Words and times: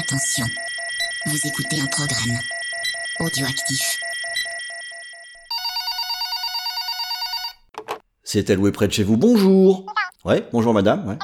Attention, 0.00 0.46
vous 1.26 1.36
écoutez 1.46 1.78
un 1.78 1.86
programme 1.86 2.38
audioactif. 3.18 4.00
C'est 8.24 8.48
alloué 8.48 8.72
près 8.72 8.88
de 8.88 8.94
chez 8.94 9.04
vous. 9.04 9.18
Bonjour. 9.18 9.84
Ouais, 10.24 10.48
bonjour 10.52 10.72
madame. 10.72 11.18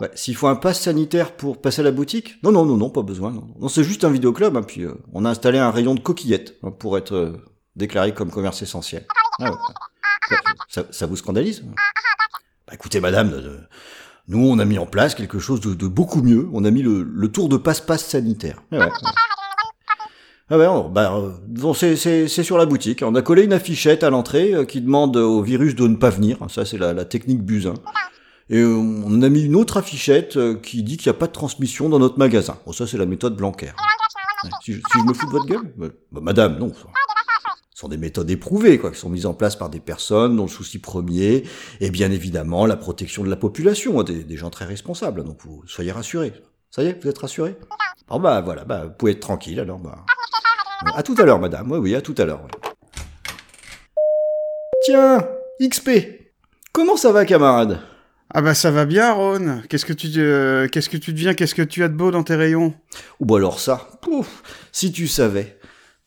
Ouais. 0.00 0.10
S'il 0.14 0.36
faut 0.36 0.46
un 0.46 0.54
pass 0.54 0.80
sanitaire 0.80 1.34
pour 1.36 1.60
passer 1.60 1.80
à 1.80 1.84
la 1.84 1.90
boutique? 1.90 2.40
Non, 2.44 2.52
non, 2.52 2.64
non, 2.64 2.76
non, 2.76 2.88
pas 2.88 3.02
besoin. 3.02 3.32
Non, 3.32 3.68
c'est 3.68 3.82
juste 3.82 4.04
un 4.04 4.10
vidéoclub. 4.10 4.56
Hein, 4.56 4.62
puis 4.62 4.82
euh, 4.82 4.94
on 5.12 5.24
a 5.24 5.30
installé 5.30 5.58
un 5.58 5.72
rayon 5.72 5.96
de 5.96 6.00
coquillettes 6.00 6.54
hein, 6.62 6.70
pour 6.70 6.98
être 6.98 7.16
euh, 7.16 7.44
déclaré 7.74 8.14
comme 8.14 8.30
commerce 8.30 8.62
essentiel. 8.62 9.08
Ah, 9.40 9.50
ça, 10.68 11.06
vous 11.06 11.16
scandalise? 11.16 11.64
Bah, 12.68 12.74
Écoutez, 12.74 13.00
madame, 13.00 13.32
euh, 13.32 13.58
nous 14.28 14.46
on 14.46 14.58
a 14.58 14.64
mis 14.64 14.78
en 14.78 14.86
place 14.86 15.14
quelque 15.14 15.38
chose 15.38 15.60
de, 15.60 15.74
de 15.74 15.86
beaucoup 15.86 16.22
mieux. 16.22 16.48
On 16.52 16.64
a 16.64 16.70
mis 16.70 16.82
le, 16.82 17.02
le 17.02 17.28
tour 17.28 17.48
de 17.48 17.56
passe-passe 17.56 18.04
sanitaire. 18.04 18.62
Ah, 18.72 18.78
ouais, 18.78 18.88
ah 20.50 20.58
ouais, 20.58 20.66
non, 20.66 20.88
bah, 20.88 21.12
bon, 21.46 21.74
c'est, 21.74 21.96
sur 22.28 22.56
la 22.56 22.64
boutique. 22.66 23.02
On 23.04 23.14
a 23.14 23.22
collé 23.22 23.44
une 23.44 23.52
affichette 23.52 24.02
à 24.02 24.10
l'entrée 24.10 24.54
euh, 24.54 24.64
qui 24.64 24.80
demande 24.80 25.16
au 25.16 25.42
virus 25.42 25.74
de 25.74 25.86
ne 25.86 25.96
pas 25.96 26.10
venir. 26.10 26.38
Ça, 26.48 26.64
c'est 26.64 26.78
la, 26.78 26.94
la 26.94 27.04
technique 27.04 27.42
Buzyn. 27.42 27.74
Et 28.48 28.64
on 28.64 29.20
a 29.20 29.28
mis 29.28 29.42
une 29.42 29.56
autre 29.56 29.76
affichette 29.76 30.38
euh, 30.38 30.54
qui 30.54 30.82
dit 30.82 30.96
qu'il 30.96 31.10
n'y 31.10 31.16
a 31.16 31.18
pas 31.18 31.26
de 31.26 31.32
transmission 31.32 31.90
dans 31.90 31.98
notre 31.98 32.18
magasin. 32.18 32.56
Bon, 32.64 32.72
ça, 32.72 32.86
c'est 32.86 32.96
la 32.96 33.04
méthode 33.04 33.36
Blanquer. 33.36 33.72
Si 34.62 34.72
je, 34.72 34.78
si 34.78 34.98
je 35.00 35.04
me 35.04 35.12
fous 35.12 35.26
de 35.26 35.32
votre 35.32 35.46
gueule 35.46 35.70
bah, 35.76 35.88
bah, 36.12 36.20
Madame, 36.22 36.58
non. 36.58 36.72
Sont 37.78 37.88
des 37.88 37.96
méthodes 37.96 38.28
éprouvées, 38.28 38.76
quoi, 38.76 38.90
qui 38.90 38.98
sont 38.98 39.08
mises 39.08 39.26
en 39.26 39.34
place 39.34 39.54
par 39.54 39.70
des 39.70 39.78
personnes 39.78 40.34
dont 40.34 40.46
le 40.46 40.48
souci 40.48 40.80
premier 40.80 41.44
est 41.80 41.90
bien 41.90 42.10
évidemment 42.10 42.66
la 42.66 42.76
protection 42.76 43.22
de 43.22 43.30
la 43.30 43.36
population, 43.36 44.00
hein, 44.00 44.02
des, 44.02 44.24
des 44.24 44.36
gens 44.36 44.50
très 44.50 44.64
responsables. 44.64 45.22
Donc, 45.22 45.38
vous 45.44 45.62
soyez 45.68 45.92
rassurés. 45.92 46.32
Ça 46.72 46.82
y 46.82 46.88
est, 46.88 47.00
vous 47.00 47.08
êtes 47.08 47.18
rassurés? 47.18 47.56
Oh 48.10 48.18
bah 48.18 48.40
voilà, 48.40 48.64
bah 48.64 48.86
vous 48.86 48.94
pouvez 48.98 49.12
être 49.12 49.20
tranquille 49.20 49.60
alors. 49.60 49.78
Bah. 49.78 50.04
À 50.92 51.04
tout 51.04 51.14
à 51.18 51.24
l'heure, 51.24 51.38
madame. 51.38 51.70
Oui, 51.70 51.78
oui, 51.78 51.94
à 51.94 52.00
tout 52.00 52.16
à 52.18 52.24
l'heure. 52.24 52.48
Tiens, 54.84 55.24
XP. 55.62 55.90
Comment 56.72 56.96
ça 56.96 57.12
va, 57.12 57.24
camarade? 57.24 57.78
Ah 58.34 58.42
bah 58.42 58.54
ça 58.54 58.72
va 58.72 58.86
bien, 58.86 59.12
Ron. 59.12 59.62
Qu'est-ce 59.68 59.86
que 59.86 59.92
tu, 59.92 60.10
euh, 60.16 60.66
qu'est-ce 60.66 60.88
que 60.88 60.96
tu 60.96 61.12
deviens? 61.12 61.32
Qu'est-ce 61.32 61.54
que 61.54 61.62
tu 61.62 61.84
as 61.84 61.88
de 61.88 61.94
beau 61.94 62.10
dans 62.10 62.24
tes 62.24 62.34
rayons? 62.34 62.74
Ou 63.20 63.24
bah 63.24 63.36
alors 63.36 63.60
ça, 63.60 63.88
pouf, 64.02 64.42
si 64.72 64.90
tu 64.90 65.06
savais. 65.06 65.57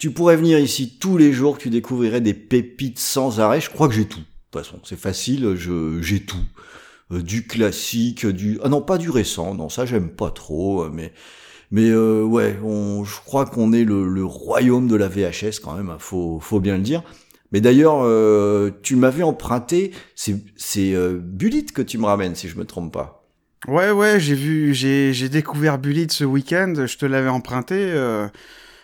Tu 0.02 0.10
pourrais 0.10 0.36
venir 0.36 0.58
ici 0.58 0.98
tous 1.00 1.16
les 1.16 1.32
jours, 1.32 1.60
tu 1.60 1.70
découvrirais 1.70 2.22
des 2.22 2.34
pépites 2.34 2.98
sans 2.98 3.40
arrêt. 3.40 3.62
Je 3.62 3.70
crois 3.70 3.88
que 3.88 3.94
j'ai 3.94 4.06
tout. 4.06 4.18
De 4.18 4.26
toute 4.52 4.66
façon, 4.66 4.80
c'est 4.84 5.00
facile, 5.00 5.56
j'ai 6.02 6.22
tout. 6.22 6.44
Euh, 7.12 7.22
du 7.22 7.46
classique, 7.46 8.26
du... 8.26 8.60
Ah 8.64 8.70
non, 8.70 8.82
pas 8.82 8.98
du 8.98 9.12
récent, 9.12 9.54
non, 9.54 9.70
ça 9.70 9.86
j'aime 9.86 10.10
pas 10.10 10.32
trop, 10.32 10.86
euh, 10.86 10.90
mais... 10.92 11.14
Mais 11.70 11.88
euh, 11.88 12.24
ouais, 12.24 12.58
on, 12.64 13.04
je 13.04 13.16
crois 13.18 13.46
qu'on 13.46 13.74
est 13.74 13.84
le, 13.84 14.26
royaume 14.26 14.88
de 14.88 14.96
la 14.96 15.08
VHS 15.08 15.60
quand 15.64 15.76
même, 15.76 15.92
hein, 15.92 15.98
faut, 16.00 16.60
bien 16.60 16.78
le 16.78 16.84
dire. 16.84 17.04
Mais 17.52 17.62
d'ailleurs, 17.62 18.04
tu 18.82 18.96
m'avais 18.96 19.22
emprunté, 19.22 19.92
c'est 20.16 20.36
c'est 20.58 20.96
Bullet 21.20 21.66
que 21.74 21.84
tu 21.84 22.00
me 22.00 22.06
ramènes, 22.06 22.34
si 22.34 22.50
je 22.50 22.58
me 22.58 22.66
trompe 22.66 22.92
pas. 22.92 23.30
Ouais, 23.68 23.92
ouais, 23.92 24.20
j'ai 24.20 24.36
vu, 24.36 24.74
j'ai 24.74 25.14
j'ai 25.14 25.30
découvert 25.30 25.78
Bullet 25.78 26.08
ce 26.10 26.24
week-end. 26.24 26.74
Je 26.88 26.98
te 26.98 27.06
l'avais 27.06 27.30
emprunté. 27.30 27.94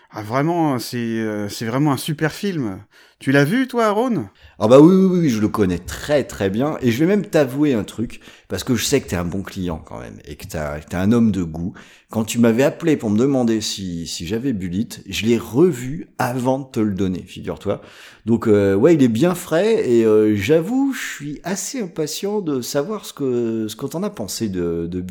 Ah, 0.10 0.22
vraiment, 0.22 0.80
c'est 0.80 0.98
euh, 0.98 1.50
c'est 1.50 1.66
vraiment 1.66 1.92
un 1.92 1.98
super 1.98 2.32
film. 2.32 2.80
Tu 3.20 3.32
l'as 3.32 3.44
vu, 3.44 3.68
toi, 3.68 3.88
Aaron 3.88 4.28
Ah 4.58 4.68
bah 4.68 4.80
oui, 4.80 4.96
oui, 4.96 5.20
oui, 5.20 5.30
je 5.30 5.42
le 5.42 5.50
connais 5.50 5.80
très 5.80 6.24
très 6.24 6.50
bien. 6.50 6.78
Et 6.82 6.92
je 6.92 7.00
vais 7.00 7.06
même 7.06 7.26
t'avouer 7.26 7.74
un 7.74 7.84
truc, 7.84 8.22
parce 8.48 8.64
que 8.64 8.76
je 8.76 8.86
sais 8.86 9.02
que 9.02 9.08
t'es 9.10 9.16
un 9.18 9.26
bon 9.26 9.42
client 9.44 9.82
quand 9.84 10.00
même, 10.00 10.20
et 10.26 10.36
que 10.36 10.46
t'es 10.46 10.96
un 10.96 11.12
homme 11.12 11.32
de 11.32 11.44
goût. 11.44 11.74
Quand 12.10 12.24
tu 12.24 12.40
m'avais 12.40 12.64
appelé 12.64 12.96
pour 12.96 13.10
me 13.10 13.18
demander 13.18 13.60
si, 13.60 14.08
si 14.08 14.26
j'avais 14.26 14.54
Bullet, 14.54 14.88
je 15.10 15.26
l'ai 15.26 15.38
revu 15.38 16.08
avant 16.20 16.60
de 16.60 16.66
te 16.72 16.80
le 16.80 16.94
donner, 16.94 17.24
figure-toi. 17.24 17.82
Donc 18.26 18.48
euh, 18.48 18.76
ouais, 18.76 18.94
il 18.96 19.04
est 19.04 19.10
bien 19.10 19.36
frais, 19.36 19.90
et 19.90 20.06
euh, 20.06 20.36
j'avoue, 20.36 20.94
je 20.94 21.16
suis 21.16 21.42
assez 21.44 21.82
impatient 21.82 22.42
de 22.42 22.62
savoir 22.62 23.06
ce 23.06 23.14
que, 23.14 23.68
ce 23.68 23.76
que 23.76 23.86
t'en 23.88 24.04
as 24.04 24.10
pensé 24.10 24.48
de, 24.48 24.88
de. 24.88 25.04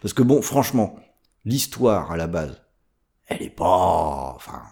Parce 0.00 0.14
que 0.14 0.22
bon, 0.22 0.42
franchement, 0.42 0.96
l'histoire 1.44 2.12
à 2.12 2.16
la 2.16 2.26
base, 2.26 2.63
elle 3.26 3.42
est 3.42 3.50
pas... 3.50 4.34
Enfin 4.36 4.62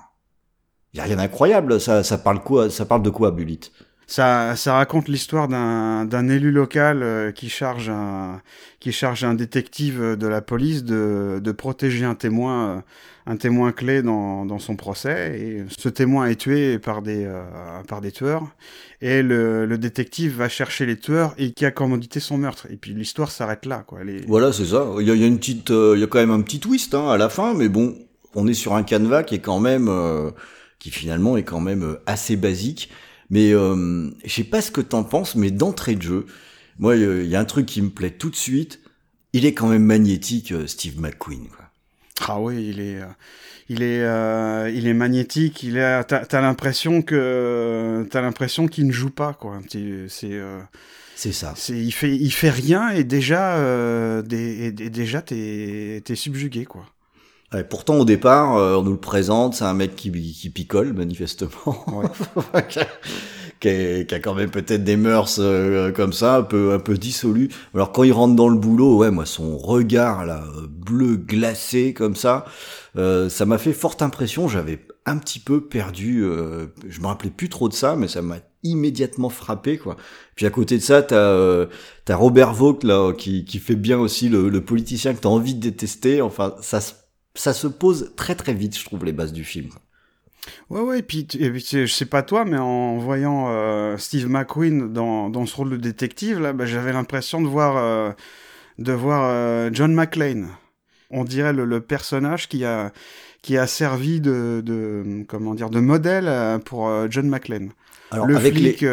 il 0.94 0.98
y 0.98 1.00
a 1.00 1.04
rien 1.04 1.16
d'incroyable, 1.16 1.80
ça, 1.80 2.02
ça 2.02 2.18
parle 2.18 2.42
quoi 2.42 2.68
Ça 2.68 2.84
parle 2.84 3.02
de 3.02 3.10
quoi, 3.10 3.30
Bullet 3.30 3.60
ça, 4.08 4.56
ça 4.56 4.74
raconte 4.74 5.08
l'histoire 5.08 5.48
d'un, 5.48 6.28
élu 6.28 6.50
local 6.50 7.02
euh, 7.02 7.32
qui 7.32 7.48
charge 7.48 7.88
un, 7.88 8.42
qui 8.78 8.92
charge 8.92 9.24
un 9.24 9.32
détective 9.32 10.16
de 10.18 10.26
la 10.26 10.42
police 10.42 10.84
de, 10.84 11.40
de 11.42 11.52
protéger 11.52 12.04
un 12.04 12.14
témoin, 12.14 12.68
euh, 12.68 12.80
un 13.24 13.36
témoin 13.36 13.72
clé 13.72 14.02
dans, 14.02 14.44
dans 14.44 14.58
son 14.58 14.76
procès. 14.76 15.40
Et 15.40 15.64
ce 15.68 15.88
témoin 15.88 16.26
est 16.26 16.34
tué 16.34 16.78
par 16.78 17.00
des, 17.00 17.24
euh, 17.24 17.42
par 17.88 18.02
des 18.02 18.12
tueurs. 18.12 18.44
Et 19.00 19.22
le, 19.22 19.64
le 19.64 19.78
détective 19.78 20.36
va 20.36 20.50
chercher 20.50 20.84
les 20.84 20.98
tueurs 20.98 21.32
et 21.38 21.52
qui 21.52 21.64
a 21.64 21.70
commandité 21.70 22.20
son 22.20 22.36
meurtre. 22.36 22.66
Et 22.68 22.76
puis 22.76 22.92
l'histoire 22.92 23.30
s'arrête 23.30 23.64
là, 23.64 23.82
quoi. 23.86 24.00
Voilà, 24.28 24.52
c'est 24.52 24.66
ça. 24.66 24.88
Il 25.00 25.06
y 25.06 25.10
a, 25.10 25.14
il 25.14 25.22
y 25.22 25.24
a 25.24 25.28
une 25.28 25.38
petite, 25.38 25.70
il 25.70 26.00
y 26.00 26.02
a 26.02 26.06
quand 26.06 26.18
même 26.18 26.32
un 26.32 26.42
petit 26.42 26.60
twist 26.60 26.94
hein, 26.94 27.08
à 27.08 27.16
la 27.16 27.30
fin, 27.30 27.54
mais 27.54 27.70
bon, 27.70 27.94
on 28.34 28.46
est 28.46 28.54
sur 28.54 28.74
un 28.74 28.82
canevas 28.82 29.22
qui 29.22 29.34
est 29.36 29.40
quand 29.40 29.60
même 29.60 29.90
qui 30.78 30.90
finalement 30.90 31.36
est 31.36 31.44
quand 31.44 31.60
même 31.60 31.98
assez 32.06 32.36
basique. 32.36 32.90
Mais 33.30 33.52
euh, 33.52 34.10
je 34.24 34.30
sais 34.30 34.44
pas 34.44 34.60
ce 34.60 34.70
que 34.70 34.80
t'en 34.80 35.04
penses, 35.04 35.36
mais 35.36 35.50
d'entrée 35.50 35.94
de 35.94 36.02
jeu, 36.02 36.26
moi, 36.78 36.96
il 36.96 37.26
y 37.26 37.36
a 37.36 37.40
un 37.40 37.44
truc 37.44 37.66
qui 37.66 37.80
me 37.80 37.88
plaît 37.88 38.10
tout 38.10 38.30
de 38.30 38.36
suite. 38.36 38.80
Il 39.32 39.46
est 39.46 39.54
quand 39.54 39.68
même 39.68 39.84
magnétique, 39.84 40.52
Steve 40.66 41.00
McQueen. 41.00 41.46
Quoi. 41.48 41.70
Ah 42.28 42.40
oui, 42.40 42.68
il 42.68 42.80
est, 42.80 43.00
il 43.68 43.82
est, 43.82 44.02
euh, 44.02 44.70
il 44.74 44.86
est 44.86 44.92
magnétique. 44.92 45.62
Il 45.62 45.78
est, 45.78 46.04
t'as, 46.04 46.26
t'as 46.26 46.40
l'impression 46.40 47.00
que, 47.00 48.06
t'as 48.10 48.20
l'impression 48.20 48.68
qu'il 48.68 48.86
ne 48.86 48.92
joue 48.92 49.10
pas, 49.10 49.32
quoi. 49.32 49.60
C'est, 49.68 49.78
euh, 50.24 50.60
c'est 51.14 51.32
ça. 51.32 51.54
C'est, 51.56 51.78
il 51.78 51.92
fait, 51.92 52.14
il 52.14 52.32
fait 52.32 52.50
rien 52.50 52.90
et 52.90 53.04
déjà, 53.04 53.56
euh, 53.56 54.20
des, 54.20 54.66
et, 54.66 54.72
déjà, 54.72 55.22
t'es, 55.22 56.02
t'es 56.04 56.16
subjugué, 56.16 56.64
quoi. 56.64 56.86
Ouais, 57.52 57.64
pourtant, 57.64 57.96
au 57.98 58.04
départ, 58.04 58.56
euh, 58.56 58.76
on 58.76 58.82
nous 58.82 58.92
le 58.92 58.96
présente, 59.00 59.54
c'est 59.54 59.64
un 59.64 59.74
mec 59.74 59.94
qui, 59.94 60.10
qui 60.10 60.50
picole, 60.50 60.92
manifestement. 60.94 61.50
Ouais. 61.88 62.62
qui, 63.60 63.68
a, 63.68 64.04
qui, 64.04 64.14
a, 64.14 64.20
quand 64.20 64.34
même 64.34 64.50
peut-être 64.50 64.84
des 64.84 64.96
mœurs 64.96 65.36
euh, 65.38 65.92
comme 65.92 66.12
ça, 66.12 66.36
un 66.36 66.42
peu, 66.42 66.72
un 66.72 66.78
peu 66.78 66.96
dissolues. 66.96 67.50
Alors, 67.74 67.92
quand 67.92 68.04
il 68.04 68.12
rentre 68.12 68.34
dans 68.34 68.48
le 68.48 68.58
boulot, 68.58 68.98
ouais, 68.98 69.10
moi, 69.10 69.26
son 69.26 69.58
regard, 69.58 70.24
là, 70.24 70.42
bleu 70.68 71.16
glacé, 71.16 71.92
comme 71.94 72.16
ça, 72.16 72.46
euh, 72.96 73.28
ça 73.28 73.46
m'a 73.46 73.58
fait 73.58 73.72
forte 73.72 74.02
impression. 74.02 74.48
J'avais 74.48 74.80
un 75.06 75.18
petit 75.18 75.38
peu 75.38 75.60
perdu, 75.60 76.22
euh, 76.24 76.66
je 76.88 77.00
me 77.00 77.06
rappelais 77.06 77.30
plus 77.30 77.48
trop 77.48 77.68
de 77.68 77.74
ça, 77.74 77.96
mais 77.96 78.08
ça 78.08 78.22
m'a 78.22 78.36
immédiatement 78.62 79.28
frappé, 79.28 79.78
quoi. 79.78 79.96
Puis 80.36 80.46
à 80.46 80.50
côté 80.50 80.76
de 80.76 80.82
ça, 80.82 81.02
t'as 81.02 81.16
euh, 81.16 81.66
as 82.08 82.16
Robert 82.16 82.52
Vaught, 82.52 82.84
là, 82.84 83.12
qui, 83.12 83.44
qui 83.44 83.58
fait 83.58 83.74
bien 83.74 83.98
aussi 83.98 84.28
le, 84.28 84.48
le 84.48 84.64
politicien 84.64 85.14
que 85.14 85.20
t'as 85.20 85.28
envie 85.28 85.54
de 85.54 85.60
détester. 85.60 86.22
Enfin, 86.22 86.54
ça 86.60 86.80
se 86.80 86.92
ça 87.34 87.52
se 87.52 87.66
pose 87.66 88.12
très 88.16 88.34
très 88.34 88.54
vite, 88.54 88.78
je 88.78 88.84
trouve, 88.84 89.04
les 89.04 89.12
bases 89.12 89.32
du 89.32 89.44
film. 89.44 89.70
Ouais, 90.70 90.80
ouais, 90.80 90.98
et 90.98 91.02
puis, 91.02 91.26
et 91.38 91.50
puis 91.50 91.64
je 91.70 91.86
sais 91.86 92.06
pas 92.06 92.22
toi, 92.22 92.44
mais 92.44 92.58
en 92.58 92.98
voyant 92.98 93.46
euh, 93.48 93.96
Steve 93.96 94.28
McQueen 94.28 94.92
dans, 94.92 95.30
dans 95.30 95.46
ce 95.46 95.54
rôle 95.54 95.70
de 95.70 95.76
détective, 95.76 96.40
là, 96.40 96.52
bah, 96.52 96.66
j'avais 96.66 96.92
l'impression 96.92 97.40
de 97.40 97.46
voir, 97.46 97.76
euh, 97.76 98.10
de 98.78 98.92
voir 98.92 99.22
euh, 99.24 99.70
John 99.72 99.94
McClane. 99.94 100.48
On 101.10 101.24
dirait 101.24 101.52
le, 101.52 101.64
le, 101.64 101.80
personnage 101.80 102.48
qui 102.48 102.64
a, 102.64 102.90
qui 103.42 103.56
a 103.56 103.66
servi 103.66 104.20
de, 104.20 104.62
de, 104.64 105.24
comment 105.28 105.54
dire, 105.54 105.70
de 105.70 105.78
modèle 105.78 106.58
pour 106.64 106.90
John 107.10 107.28
McClane. 107.28 107.70
Alors, 108.10 108.26
le 108.26 108.36
avec 108.36 108.54
flic, 108.54 108.80
les... 108.80 108.88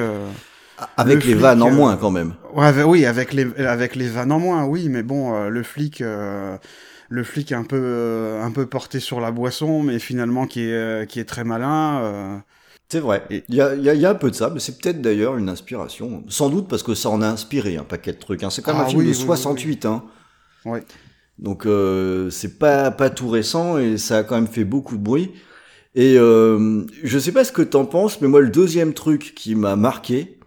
Avec 0.98 1.16
le 1.16 1.20
les 1.20 1.34
flic, 1.34 1.38
vannes 1.38 1.62
en 1.62 1.72
moins, 1.72 1.96
quand 1.96 2.12
même. 2.12 2.36
Ouais, 2.54 2.84
oui, 2.84 3.06
avec 3.06 3.34
les, 3.34 3.48
avec 3.66 3.96
les 3.96 4.08
vannes 4.08 4.34
en 4.34 4.40
moins, 4.40 4.66
oui, 4.66 4.90
mais 4.90 5.02
bon, 5.02 5.48
le 5.48 5.64
flic 5.64 6.04
le 7.10 7.24
flic 7.24 7.52
un 7.52 7.64
peu 7.64 7.80
euh, 7.80 8.44
un 8.44 8.52
peu 8.52 8.66
porté 8.68 9.00
sur 9.00 9.20
la 9.20 9.32
boisson, 9.32 9.84
mais 9.84 10.00
finalement 10.00 10.48
qui 10.48 10.62
est 10.62 10.74
euh, 10.74 11.06
qui 11.06 11.20
est 11.20 11.26
très 11.26 11.44
malin. 11.44 12.00
Euh. 12.02 12.38
C'est 12.88 13.00
vrai. 13.00 13.24
Il 13.30 13.54
y 13.54 13.62
a, 13.62 13.76
y, 13.76 13.88
a, 13.90 13.94
y 13.94 14.06
a 14.06 14.10
un 14.10 14.16
peu 14.16 14.32
de 14.32 14.36
ça, 14.36 14.50
mais 14.50 14.60
c'est 14.60 14.80
peut-être 14.80 15.00
d'ailleurs 15.00 15.38
une 15.38 15.48
inspiration. 15.48 16.24
Sans 16.28 16.50
doute 16.50 16.68
parce 16.68 16.82
que 16.82 16.96
ça 16.96 17.10
en 17.10 17.22
a 17.22 17.28
inspiré 17.28 17.78
un 17.78 17.84
paquet 17.84 18.14
de 18.14 18.18
trucs. 18.18 18.44
Hein. 18.44 18.50
C'est 18.50 18.64
quand 18.64 18.74
même 18.74 18.82
ah, 18.82 18.86
un 18.86 18.90
film 18.90 19.02
oui, 19.02 19.10
de 19.10 19.14
68. 19.14 19.86
Oui, 19.86 19.92
oui. 20.66 20.80
Hein. 20.80 20.84
Donc 21.40 21.66
euh, 21.66 22.30
c'est 22.30 22.60
pas 22.60 22.92
pas 22.92 23.10
tout 23.10 23.30
récent 23.30 23.78
et 23.78 23.98
ça 23.98 24.20
a 24.20 24.24
quand 24.24 24.36
même 24.36 24.48
fait 24.48 24.66
beaucoup 24.66 24.98
de 24.98 25.04
bruit. 25.04 25.32
Et 25.96 26.18
euh, 26.18 26.86
je 27.04 27.18
sais 27.18 27.32
pas 27.32 27.44
ce 27.44 27.52
que 27.52 27.62
t'en 27.62 27.86
penses, 27.86 28.22
mais 28.22 28.28
moi 28.28 28.42
le 28.42 28.50
deuxième 28.50 28.94
truc 28.94 29.34
qui 29.36 29.56
m'a 29.56 29.76
marqué, 29.76 30.40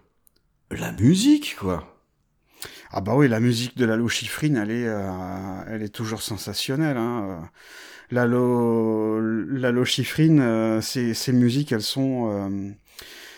la 0.71 0.91
musique 0.93 1.55
quoi. 1.59 1.92
Ah 2.95 3.01
bah 3.01 3.13
oui, 3.15 3.27
la 3.27 3.39
musique 3.39 3.75
de 3.75 3.85
Lalo 3.85 4.07
Schifrin, 4.07 4.55
elle 4.55 4.69
est, 4.69 4.87
euh, 4.87 5.63
elle 5.67 5.81
est 5.81 5.89
toujours 5.89 6.21
sensationnelle. 6.21 6.97
Hein. 6.97 7.49
Lalo, 8.11 9.19
Lalo 9.19 9.83
Schifrin, 9.83 10.37
euh, 10.39 10.81
ses, 10.81 11.33
musiques, 11.33 11.71
elles 11.71 11.81
sont, 11.81 12.29
euh, 12.31 12.69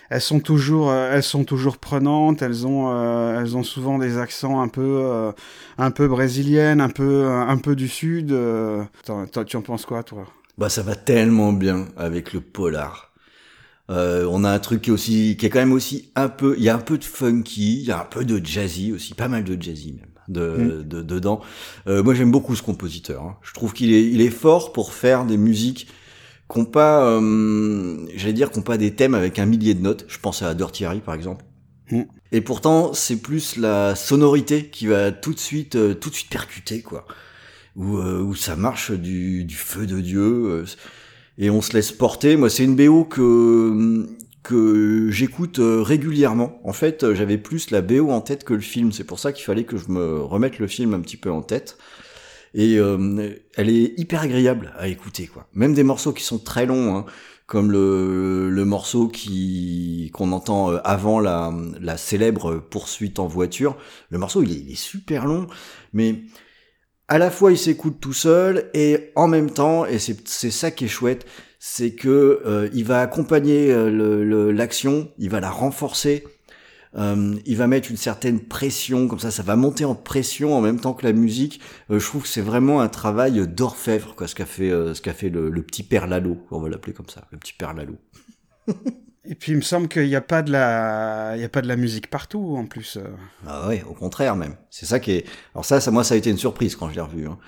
elles 0.10 0.22
sont 0.22 0.42
toujours, 0.42 0.92
euh, 0.92 1.12
elles 1.13 1.24
sont 1.24 1.46
toujours 1.46 1.78
prenantes. 1.78 2.42
Elles 2.42 2.68
ont, 2.68 3.40
elles 3.40 3.56
ont 3.56 3.63
souvent 3.63 3.98
des 3.98 4.18
accents 4.18 4.62
un 4.62 4.68
peu, 4.68 5.31
un 5.78 5.92
peu 5.92 6.10
brésiliennes, 6.10 6.81
un 6.81 6.90
peu, 6.90 7.25
un 7.25 7.57
peu 7.57 7.78
du 7.78 7.88
sud. 7.88 8.34
Attends, 9.07 9.46
tu 9.46 9.56
en 9.56 9.62
penses 9.62 9.86
quoi, 9.86 10.04
toi? 10.04 10.25
Bah, 10.57 10.68
ça 10.68 10.84
va 10.84 10.96
tellement 10.96 11.54
bien 11.54 11.88
avec 11.96 12.34
le 12.34 12.42
polar. 12.42 13.05
On 13.89 14.43
a 14.43 14.49
un 14.49 14.59
truc 14.59 14.81
qui 14.81 14.89
est 14.89 14.93
aussi, 14.93 15.37
qui 15.37 15.45
est 15.45 15.49
quand 15.49 15.59
même 15.59 15.73
aussi 15.73 16.11
un 16.15 16.29
peu, 16.29 16.55
il 16.57 16.63
y 16.63 16.69
a 16.69 16.75
un 16.75 16.79
peu 16.79 16.97
de 16.97 17.03
funky, 17.03 17.81
il 17.81 17.85
y 17.85 17.91
a 17.91 18.01
un 18.01 18.05
peu 18.05 18.25
de 18.25 18.43
jazzy 18.43 18.91
aussi, 18.91 19.13
pas 19.13 19.27
mal 19.27 19.43
de 19.43 19.61
jazzy 19.61 19.93
même. 19.93 20.09
De, 20.27 20.81
mm. 20.81 20.83
de, 20.87 21.01
dedans. 21.03 21.41
moi 21.85 22.15
j'aime 22.15 22.31
beaucoup 22.31 22.55
ce 22.55 22.63
compositeur. 22.63 23.21
Hein. 23.21 23.37
Je 23.43 23.53
trouve 23.53 23.73
qu'il 23.73 23.93
est, 23.93 24.09
il 24.09 24.21
est 24.21 24.31
fort 24.31 24.73
pour 24.73 24.93
faire 24.93 25.23
des 25.25 25.37
musiques 25.37 25.87
qu'on 26.47 26.65
pas, 26.65 27.05
euh, 27.05 28.05
j'allais 28.15 28.33
dire, 28.33 28.51
qu'on 28.51 28.61
pas 28.61 28.77
des 28.77 28.93
thèmes 28.93 29.15
avec 29.15 29.39
un 29.39 29.45
millier 29.45 29.73
de 29.73 29.81
notes. 29.81 30.05
Je 30.07 30.19
pense 30.19 30.41
à 30.41 30.53
Dirty 30.53 30.85
Harry 30.85 30.99
par 30.99 31.15
exemple. 31.15 31.45
Mm. 31.91 32.03
Et 32.31 32.41
pourtant, 32.41 32.93
c'est 32.93 33.17
plus 33.17 33.57
la 33.57 33.95
sonorité 33.95 34.69
qui 34.69 34.87
va 34.87 35.11
tout 35.11 35.33
de 35.33 35.39
suite, 35.39 35.75
euh, 35.75 35.93
tout 35.93 36.09
de 36.09 36.15
suite 36.15 36.29
percuter 36.29 36.81
quoi. 36.81 37.05
Où, 37.75 37.97
euh, 37.97 38.21
où 38.21 38.35
ça 38.35 38.55
marche 38.55 38.91
du, 38.91 39.43
du 39.43 39.55
feu 39.55 39.85
de 39.85 39.99
Dieu 39.99 40.63
et 41.37 41.49
on 41.49 41.61
se 41.61 41.73
laisse 41.73 41.91
porter. 41.91 42.37
Moi, 42.37 42.49
c'est 42.49 42.63
une 42.63 42.75
BO 42.75 43.05
que 43.05 44.07
que 44.43 45.09
j'écoute 45.09 45.59
régulièrement. 45.59 46.59
En 46.63 46.73
fait, 46.73 47.13
j'avais 47.13 47.39
plus 47.39 47.71
la 47.71 47.81
BO 47.81 48.11
en 48.11 48.21
tête 48.21 48.43
que 48.43 48.53
le 48.53 48.59
film. 48.59 48.91
C'est 48.91 49.03
pour 49.03 49.17
ça 49.17 49.33
qu'il 49.33 49.43
fallait 49.43 49.63
que 49.63 49.75
je 49.75 49.89
me 49.89 50.21
remette 50.21 50.59
le 50.59 50.67
film 50.67 50.93
un 50.93 50.99
petit 50.99 51.17
peu 51.17 51.31
en 51.31 51.41
tête 51.41 51.79
et 52.55 52.79
euh, 52.79 53.35
elle 53.55 53.69
est 53.69 53.93
hyper 53.99 54.21
agréable 54.21 54.73
à 54.77 54.87
écouter 54.87 55.27
quoi. 55.27 55.47
Même 55.53 55.73
des 55.73 55.83
morceaux 55.83 56.13
qui 56.13 56.23
sont 56.23 56.39
très 56.39 56.65
longs, 56.65 56.95
hein, 56.95 57.05
comme 57.47 57.69
le, 57.69 58.49
le 58.49 58.65
morceau 58.65 59.09
qui 59.09 60.09
qu'on 60.13 60.31
entend 60.31 60.71
euh, 60.71 60.79
avant 60.85 61.19
la, 61.19 61.53
la 61.81 61.97
célèbre 61.97 62.55
poursuite 62.55 63.19
en 63.19 63.27
voiture. 63.27 63.75
Le 64.09 64.17
morceau 64.17 64.41
il 64.41 64.51
est, 64.53 64.61
il 64.61 64.71
est 64.71 64.75
super 64.75 65.25
long, 65.25 65.47
mais 65.91 66.23
à 67.07 67.18
la 67.18 67.31
fois 67.31 67.52
il 67.52 67.57
s'écoute 67.57 67.98
tout 68.00 68.13
seul 68.13 68.69
et 68.74 69.12
en 69.16 69.28
même 69.28 69.52
temps, 69.52 69.86
et 69.86 70.00
c'est 70.00 70.52
ça 70.52 70.72
qui 70.72 70.86
est 70.86 70.90
chouette, 70.90 71.25
c'est 71.60 71.92
que 71.92 72.42
euh, 72.46 72.69
il 72.74 72.86
va 72.86 73.02
accompagner 73.02 73.74
l'action, 74.52 75.12
il 75.18 75.30
va 75.30 75.40
la 75.40 75.50
renforcer 75.50 76.24
euh, 76.98 77.36
il 77.46 77.57
va 77.57 77.68
mettre 77.68 77.92
une 77.92 77.98
certaine 77.98 78.40
pression, 78.40 79.07
comme 79.07 79.19
ça, 79.19 79.31
ça 79.31 79.44
va 79.44 79.56
monter 79.56 79.86
en 79.86 79.96
pression 79.96 80.56
en 80.56 80.62
même 80.62 80.80
temps 80.80 80.94
que 80.94 81.06
la 81.06 81.13
musique. 81.13 81.60
Euh, 81.92 82.00
je 82.00 82.06
trouve 82.06 82.24
que 82.24 82.28
c'est 82.28 82.42
vraiment 82.42 82.81
un 82.81 82.88
travail 82.88 83.46
d'orfèvre, 83.48 84.16
quoi, 84.16 84.28
ce 84.28 84.36
qu'a 84.36 84.46
fait, 84.46 84.72
euh, 84.72 84.94
ce 84.94 85.02
qu'a 85.02 85.13
fait 85.13 85.30
le, 85.30 85.52
petit 85.62 85.84
père 85.84 86.07
Lalo, 86.07 86.38
on 86.52 86.60
va 86.60 86.69
l'appeler 86.69 86.94
comme 86.94 87.10
ça, 87.10 87.28
le 87.31 87.38
petit 87.38 87.54
père 87.54 87.74
Lalo. 87.74 87.96
Et 89.27 89.36
puis 89.36 89.54
il 89.54 89.56
me 89.57 89.62
semble 89.62 89.88
qu'il 89.88 90.07
n'y 90.07 90.16
a 90.16 90.22
pas 90.22 90.42
de 90.42 90.51
la, 90.51 91.33
il 91.36 91.42
y 91.42 91.44
a 91.44 91.50
pas 91.50 91.62
de 91.62 91.68
la 91.68 91.75
musique 91.75 92.10
partout 92.10 92.56
en 92.57 92.66
plus. 92.66 93.00
Ah 93.48 93.68
ouais, 93.68 93.83
au 93.89 93.94
contraire 93.94 94.36
même. 94.36 94.56
C'est 94.69 94.86
ça 94.86 95.00
qui 95.00 95.12
est. 95.12 95.25
Alors 95.54 95.66
ça, 95.66 95.81
ça 95.81 95.92
moi, 95.92 96.04
ça 96.04 96.13
a 96.13 96.18
été 96.18 96.30
une 96.30 96.38
surprise 96.38 96.75
quand 96.75 96.89
je 96.89 96.95
l'ai 96.95 97.01
revu. 97.01 97.27
Hein. 97.27 97.39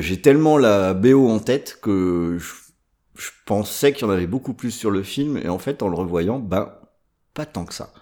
J'ai 0.00 0.20
tellement 0.20 0.58
la 0.58 0.94
BO 0.94 1.28
en 1.28 1.40
tête 1.40 1.78
que 1.82 2.38
je, 2.38 2.52
je 3.20 3.30
pensais 3.46 3.92
qu'il 3.92 4.06
y 4.06 4.10
en 4.10 4.12
avait 4.12 4.26
beaucoup 4.26 4.54
plus 4.54 4.70
sur 4.70 4.90
le 4.90 5.02
film 5.02 5.36
et 5.36 5.48
en 5.48 5.58
fait, 5.58 5.82
en 5.82 5.88
le 5.88 5.96
revoyant, 5.96 6.38
ben 6.38 6.72
pas 7.34 7.46
tant 7.46 7.64
que 7.64 7.74
ça. 7.74 7.92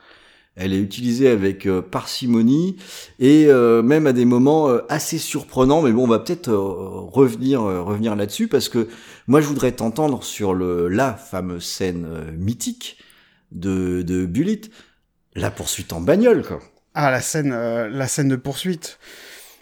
Elle 0.57 0.75
est 0.75 0.81
utilisée 0.81 1.29
avec 1.29 1.67
euh, 1.67 1.81
parcimonie 1.81 2.77
et 3.19 3.47
euh, 3.47 3.83
même 3.83 4.07
à 4.07 4.13
des 4.13 4.25
moments 4.25 4.69
euh, 4.69 4.81
assez 4.89 5.17
surprenants. 5.17 5.81
Mais 5.81 5.93
bon, 5.93 6.05
on 6.05 6.09
va 6.09 6.19
peut-être 6.19 6.53
revenir 6.53 7.63
revenir 7.63 8.17
là-dessus 8.17 8.49
parce 8.49 8.69
que 8.69 8.89
moi, 9.27 9.41
je 9.41 9.47
voudrais 9.47 9.73
t'entendre 9.73 10.25
sur 10.25 10.53
le 10.53 10.89
la 10.89 11.15
fameuse 11.15 11.65
scène 11.65 12.33
mythique 12.37 12.99
de 13.53 14.03
de 14.03 14.27
Bullitt, 14.27 14.71
la 15.35 15.51
poursuite 15.51 15.93
en 15.93 16.01
bagnole, 16.01 16.45
quoi. 16.45 16.61
Ah, 16.95 17.11
la 17.11 17.21
scène 17.21 17.51
la 17.51 18.09
scène 18.09 18.29
de 18.29 18.37
poursuite. 18.37 18.99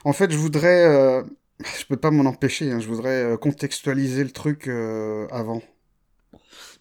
En 0.05 0.15
fait, 0.15 0.33
je 0.33 0.39
voudrais 0.39 1.23
je 1.61 1.85
peux 1.87 1.97
pas 1.99 2.11
m'en 2.11 2.29
empêcher. 2.29 2.73
Hein, 2.73 2.81
je 2.81 2.89
voudrais 2.89 3.37
contextualiser 3.41 4.25
le 4.25 4.31
truc 4.31 4.69
avant. 5.31 5.63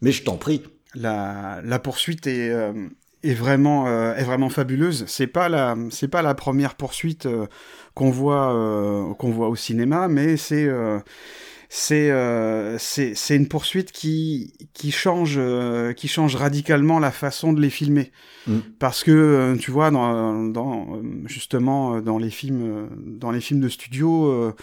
Mais 0.02 0.14
je 0.14 0.24
t'en 0.24 0.38
prie. 0.38 0.64
La, 0.96 1.62
la 1.64 1.78
poursuite 1.78 2.26
est, 2.28 2.52
est 3.24 3.34
vraiment 3.34 3.88
euh, 3.88 4.16
est 4.16 4.24
vraiment 4.24 4.50
fabuleuse. 4.50 5.06
C'est 5.08 5.28
pas 5.28 5.50
la 5.50 5.76
c'est 5.90 6.08
pas 6.08 6.22
la 6.22 6.36
première 6.36 6.76
poursuite 6.76 7.26
euh, 7.26 7.48
qu'on 7.94 8.12
voit 8.12 8.54
euh, 8.54 9.14
qu'on 9.16 9.32
voit 9.32 9.50
au 9.50 9.56
cinéma, 9.56 10.08
mais 10.08 10.38
c'est 10.38 10.70
c'est 11.70 12.78
c'est 12.78 13.36
une 13.36 13.48
poursuite 13.48 13.92
qui 13.92 14.54
qui 14.74 14.92
change 14.92 15.40
qui 15.96 16.08
change 16.08 16.36
radicalement 16.36 17.00
la 17.00 17.12
façon 17.12 17.52
de 17.52 17.60
les 17.60 17.70
filmer 17.70 18.12
mm. 18.48 18.60
parce 18.80 19.04
que 19.04 19.56
tu 19.60 19.72
vois 19.72 19.92
dans, 19.92 20.46
dans 20.46 21.02
justement 21.26 22.00
dans 22.00 22.18
les 22.20 22.30
films 22.30 22.90
dans 23.06 23.32
les 23.32 23.42
films 23.42 23.60
de 23.60 23.68
studio 23.68 24.54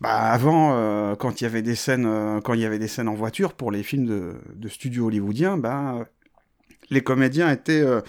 bah 0.00 0.10
avant 0.10 1.16
quand 1.16 1.40
il 1.40 1.44
y 1.44 1.46
avait 1.48 1.62
des 1.62 1.74
scènes 1.74 2.40
quand 2.44 2.54
il 2.54 2.60
y 2.60 2.64
avait 2.64 2.78
des 2.78 2.88
scènes 2.88 3.08
en 3.08 3.14
voiture 3.14 3.54
pour 3.54 3.72
les 3.72 3.82
films 3.82 4.06
de, 4.06 4.34
de 4.54 4.68
studio 4.68 5.06
hollywoodiens 5.06 5.56
bah 5.56 6.06
les 6.92 7.00
comédiens 7.00 7.50
étaient 7.50 7.82
euh, 7.82 8.00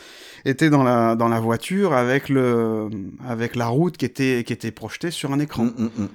dans 1.15 1.27
la 1.29 1.39
voiture 1.39 1.93
avec 1.93 2.29
la 2.29 3.67
route 3.67 3.97
qui 3.97 4.05
était 4.05 4.43
qui 4.45 4.53
était 4.53 4.71
projetée 4.71 5.11
sur 5.11 5.31
un 5.31 5.39
écran. 5.39 5.65
Mm, 5.65 5.69
mm, 5.77 6.03
mm 6.03 6.09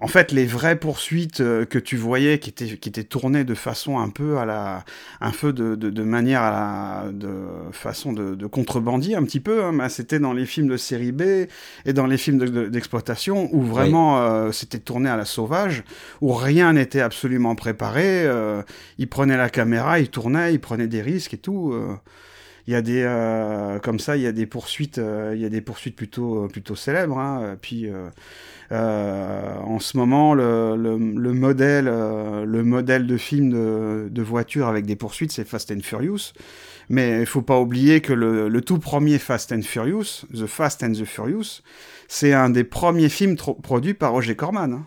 en 0.00 0.08
fait, 0.08 0.32
les 0.32 0.46
vraies 0.46 0.76
poursuites 0.76 1.40
euh, 1.40 1.64
que 1.64 1.78
tu 1.78 1.96
voyais, 1.96 2.38
qui 2.38 2.50
étaient, 2.50 2.76
qui 2.76 2.88
étaient 2.88 3.04
tournées 3.04 3.44
de 3.44 3.54
façon 3.54 3.98
un 3.98 4.08
peu 4.08 4.38
à 4.38 4.44
la, 4.44 4.84
un 5.20 5.30
peu 5.30 5.52
de, 5.52 5.74
de, 5.74 5.90
de 5.90 6.02
manière 6.02 6.42
à 6.42 6.50
la, 6.50 7.12
de 7.12 7.30
façon 7.72 8.12
de, 8.12 8.34
de 8.34 8.46
contrebandier 8.46 9.16
un 9.16 9.24
petit 9.24 9.40
peu, 9.40 9.64
hein, 9.64 9.72
mais 9.72 9.88
c'était 9.88 10.18
dans 10.18 10.32
les 10.32 10.46
films 10.46 10.68
de 10.68 10.76
série 10.76 11.12
B 11.12 11.22
et 11.84 11.92
dans 11.92 12.06
les 12.06 12.18
films 12.18 12.68
d'exploitation 12.68 13.48
où 13.52 13.62
vraiment 13.62 14.20
euh, 14.20 14.52
c'était 14.52 14.78
tourné 14.78 15.08
à 15.08 15.16
la 15.16 15.24
sauvage, 15.24 15.84
où 16.20 16.32
rien 16.32 16.72
n'était 16.74 17.00
absolument 17.00 17.54
préparé. 17.54 18.24
Euh, 18.24 18.62
ils 18.98 19.08
prenaient 19.08 19.36
la 19.36 19.50
caméra, 19.50 19.98
ils 19.98 20.08
tournaient, 20.10 20.52
ils 20.54 20.60
prenaient 20.60 20.88
des 20.88 21.02
risques 21.02 21.34
et 21.34 21.38
tout. 21.38 21.72
Euh. 21.72 21.96
Il 22.66 22.72
y 22.72 22.76
a 22.76 22.82
des 22.82 23.78
comme 23.82 23.98
ça 23.98 24.16
il 24.16 24.22
y 24.22 24.26
a 24.26 24.32
des 24.32 24.46
poursuites 24.46 25.00
il 25.32 25.40
y 25.40 25.44
a 25.44 25.48
des 25.48 25.60
poursuites 25.60 25.96
plutôt 25.96 26.48
plutôt 26.48 26.74
célèbres 26.74 27.18
hein, 27.18 27.56
puis 27.60 27.88
euh, 28.72 29.56
en 29.62 29.78
ce 29.78 29.96
moment, 29.96 30.34
le, 30.34 30.76
le, 30.76 30.96
le 30.96 31.32
modèle, 31.32 31.86
euh, 31.88 32.44
le 32.44 32.64
modèle 32.64 33.06
de 33.06 33.16
film 33.16 33.50
de, 33.50 34.08
de 34.10 34.22
voiture 34.22 34.66
avec 34.66 34.86
des 34.86 34.96
poursuites, 34.96 35.32
c'est 35.32 35.46
Fast 35.46 35.70
and 35.70 35.80
Furious. 35.82 36.32
Mais 36.88 37.20
il 37.20 37.26
faut 37.26 37.42
pas 37.42 37.58
oublier 37.58 38.00
que 38.00 38.12
le, 38.12 38.48
le, 38.48 38.60
tout 38.60 38.78
premier 38.78 39.18
Fast 39.18 39.52
and 39.52 39.62
Furious, 39.62 40.24
The 40.32 40.46
Fast 40.46 40.82
and 40.82 40.92
the 40.92 41.04
Furious, 41.04 41.62
c'est 42.08 42.32
un 42.32 42.50
des 42.50 42.64
premiers 42.64 43.08
films 43.08 43.36
produits 43.36 43.94
par 43.94 44.12
Roger 44.12 44.36
Corman. 44.36 44.72
Hein. 44.72 44.86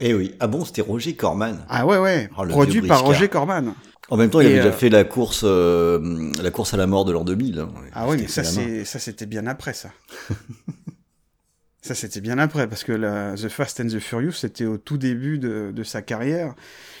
Eh 0.00 0.14
oui, 0.14 0.34
ah 0.40 0.46
bon, 0.46 0.64
c'était 0.64 0.82
Roger 0.82 1.14
Corman. 1.14 1.64
Ah 1.68 1.86
ouais, 1.86 1.98
ouais, 1.98 2.28
oh, 2.36 2.44
produit 2.46 2.82
par 2.82 3.04
Roger 3.04 3.28
Corman. 3.28 3.74
En 4.12 4.18
même 4.18 4.28
temps, 4.28 4.40
il 4.40 4.46
avait 4.46 4.56
déjà 4.56 4.68
euh, 4.68 4.72
fait 4.72 4.90
la 4.90 5.04
course, 5.04 5.40
euh, 5.42 6.30
la 6.42 6.50
course 6.50 6.74
à 6.74 6.76
la 6.76 6.86
mort 6.86 7.06
de 7.06 7.12
l'an 7.12 7.24
2000. 7.24 7.60
Hein. 7.60 7.70
Ah 7.94 8.06
oui, 8.06 8.18
mais 8.18 8.28
ça, 8.28 8.44
c'était 8.98 9.24
bien 9.24 9.46
après, 9.46 9.72
ça. 9.72 9.90
Ça, 11.84 11.96
c'était 11.96 12.20
bien 12.20 12.38
après, 12.38 12.68
parce 12.68 12.84
que 12.84 12.92
la, 12.92 13.34
The 13.34 13.48
Fast 13.48 13.80
and 13.80 13.88
the 13.88 13.98
Furious, 13.98 14.30
c'était 14.32 14.66
au 14.66 14.78
tout 14.78 14.98
début 14.98 15.38
de, 15.38 15.72
de, 15.74 15.82
sa 15.82 16.00
carrière. 16.00 16.54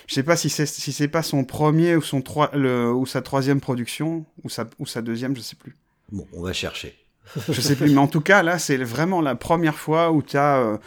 Je 0.08 0.14
sais 0.14 0.24
pas 0.24 0.34
si 0.34 0.50
c'est 0.50 0.66
si 0.66 0.92
c'est 0.92 1.06
pas 1.06 1.22
son 1.22 1.44
premier 1.44 1.94
ou 1.94 2.02
son 2.02 2.20
trois, 2.20 2.52
ou 2.56 3.06
sa 3.06 3.22
troisième 3.22 3.60
production 3.60 4.26
ou 4.42 4.48
sa 4.48 4.68
ou 4.80 4.86
sa 4.86 5.00
deuxième, 5.00 5.36
je 5.36 5.40
sais 5.40 5.54
plus. 5.54 5.76
Bon, 6.10 6.26
on 6.32 6.42
va 6.42 6.52
chercher. 6.52 6.96
je 7.48 7.60
sais 7.60 7.76
plus, 7.76 7.90
mais 7.90 7.98
en 7.98 8.08
tout 8.08 8.22
cas 8.22 8.42
là, 8.42 8.58
c'est 8.58 8.76
vraiment 8.78 9.20
la 9.20 9.36
première 9.36 9.76
fois 9.76 10.10
où 10.10 10.20
tu 10.20 10.36
as 10.36 10.58
euh, 10.58 10.78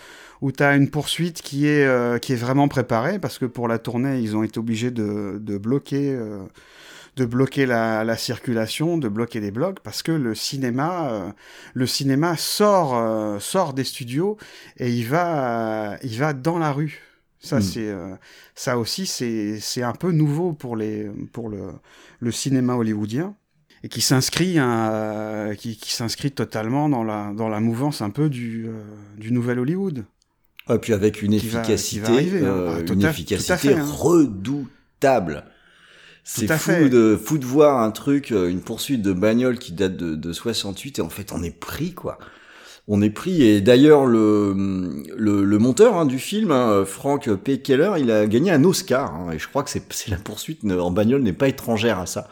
où 0.41 0.51
tu 0.51 0.63
as 0.63 0.75
une 0.75 0.89
poursuite 0.89 1.41
qui 1.41 1.67
est 1.67 1.85
euh, 1.85 2.17
qui 2.19 2.33
est 2.33 2.37
vraiment 2.37 2.67
préparée 2.67 3.19
parce 3.19 3.37
que 3.37 3.45
pour 3.45 3.67
la 3.67 3.79
tournée, 3.79 4.19
ils 4.19 4.35
ont 4.35 4.43
été 4.43 4.59
obligés 4.59 4.91
de 4.91 5.39
de 5.41 5.57
bloquer 5.57 6.13
euh, 6.13 6.43
de 7.15 7.23
bloquer 7.23 7.65
la, 7.65 8.03
la, 8.03 8.17
circulation, 8.17 8.97
de 8.97 9.07
bloquer 9.07 9.39
les 9.39 9.49
blocs, 9.49 9.79
parce 9.79 10.03
que 10.03 10.11
le 10.11 10.35
cinéma, 10.35 11.09
euh, 11.09 11.29
le 11.73 11.87
cinéma 11.87 12.35
sort, 12.35 13.41
sort 13.41 13.73
des 13.73 13.85
studios 13.85 14.35
et 14.75 14.91
il 14.91 15.07
va, 15.07 15.95
il 16.03 16.17
va 16.19 16.33
dans 16.33 16.57
la 16.57 16.73
rue. 16.73 17.01
Ça, 17.39 17.59
hmm. 17.59 17.61
c'est, 17.61 17.95
ça 18.53 18.77
aussi, 18.77 19.05
c'est, 19.05 19.81
un 19.81 19.93
peu 19.93 20.11
nouveau 20.11 20.51
pour 20.51 20.75
les, 20.75 21.09
pour 21.31 21.47
le, 21.47 21.71
le 22.19 22.31
cinéma 22.33 22.75
hollywoodien 22.75 23.33
et 23.83 23.87
qui 23.87 24.01
s'inscrit, 24.01 24.57
qui, 25.57 25.77
qui 25.77 25.93
s'inscrit 25.93 26.31
totalement 26.31 26.89
dans 26.89 27.05
la, 27.05 27.31
dans 27.33 27.47
la 27.47 27.61
mouvance 27.61 28.01
un 28.01 28.09
peu 28.09 28.29
du, 28.29 28.67
du 29.17 29.31
nouvel 29.31 29.59
Hollywood. 29.59 30.05
Et 30.73 30.77
puis 30.79 30.93
avec 30.93 31.21
une 31.21 31.33
efficacité, 31.33 32.41
hein. 32.43 32.77
ah, 32.87 32.91
une 32.91 33.03
efficacité 33.05 33.73
hein. 33.73 33.85
redoutable. 33.85 35.43
C'est 36.23 36.47
fou 36.51 36.89
de, 36.89 37.19
fou 37.23 37.37
de 37.37 37.45
voir 37.45 37.81
un 37.81 37.91
truc, 37.91 38.31
euh, 38.31 38.49
une 38.49 38.61
poursuite 38.61 39.03
de 39.03 39.13
bagnole 39.13 39.59
qui 39.59 39.73
date 39.73 39.95
de, 39.95 40.15
de 40.15 40.33
68 40.33 40.97
et 40.97 41.01
en 41.03 41.09
fait 41.09 41.31
on 41.33 41.43
est 41.43 41.55
pris 41.55 41.93
quoi. 41.93 42.17
On 42.87 43.01
est 43.03 43.11
pris 43.11 43.43
et 43.43 43.61
d'ailleurs 43.61 44.05
le, 44.07 44.53
le, 45.15 45.43
le, 45.43 45.57
monteur 45.59 45.97
hein, 45.97 46.05
du 46.05 46.17
film, 46.19 46.51
hein, 46.51 46.83
Frank 46.85 47.31
P. 47.35 47.59
Keller, 47.61 47.93
il 47.99 48.09
a 48.11 48.25
gagné 48.25 48.51
un 48.51 48.63
Oscar 48.63 49.13
hein, 49.13 49.31
et 49.33 49.39
je 49.39 49.47
crois 49.47 49.63
que 49.63 49.69
c'est 49.69 50.09
la 50.09 50.17
poursuite 50.17 50.63
en 50.65 50.89
bagnole 50.91 51.21
n'est 51.21 51.33
pas 51.33 51.47
étrangère 51.47 51.99
à 51.99 52.05
ça. 52.07 52.27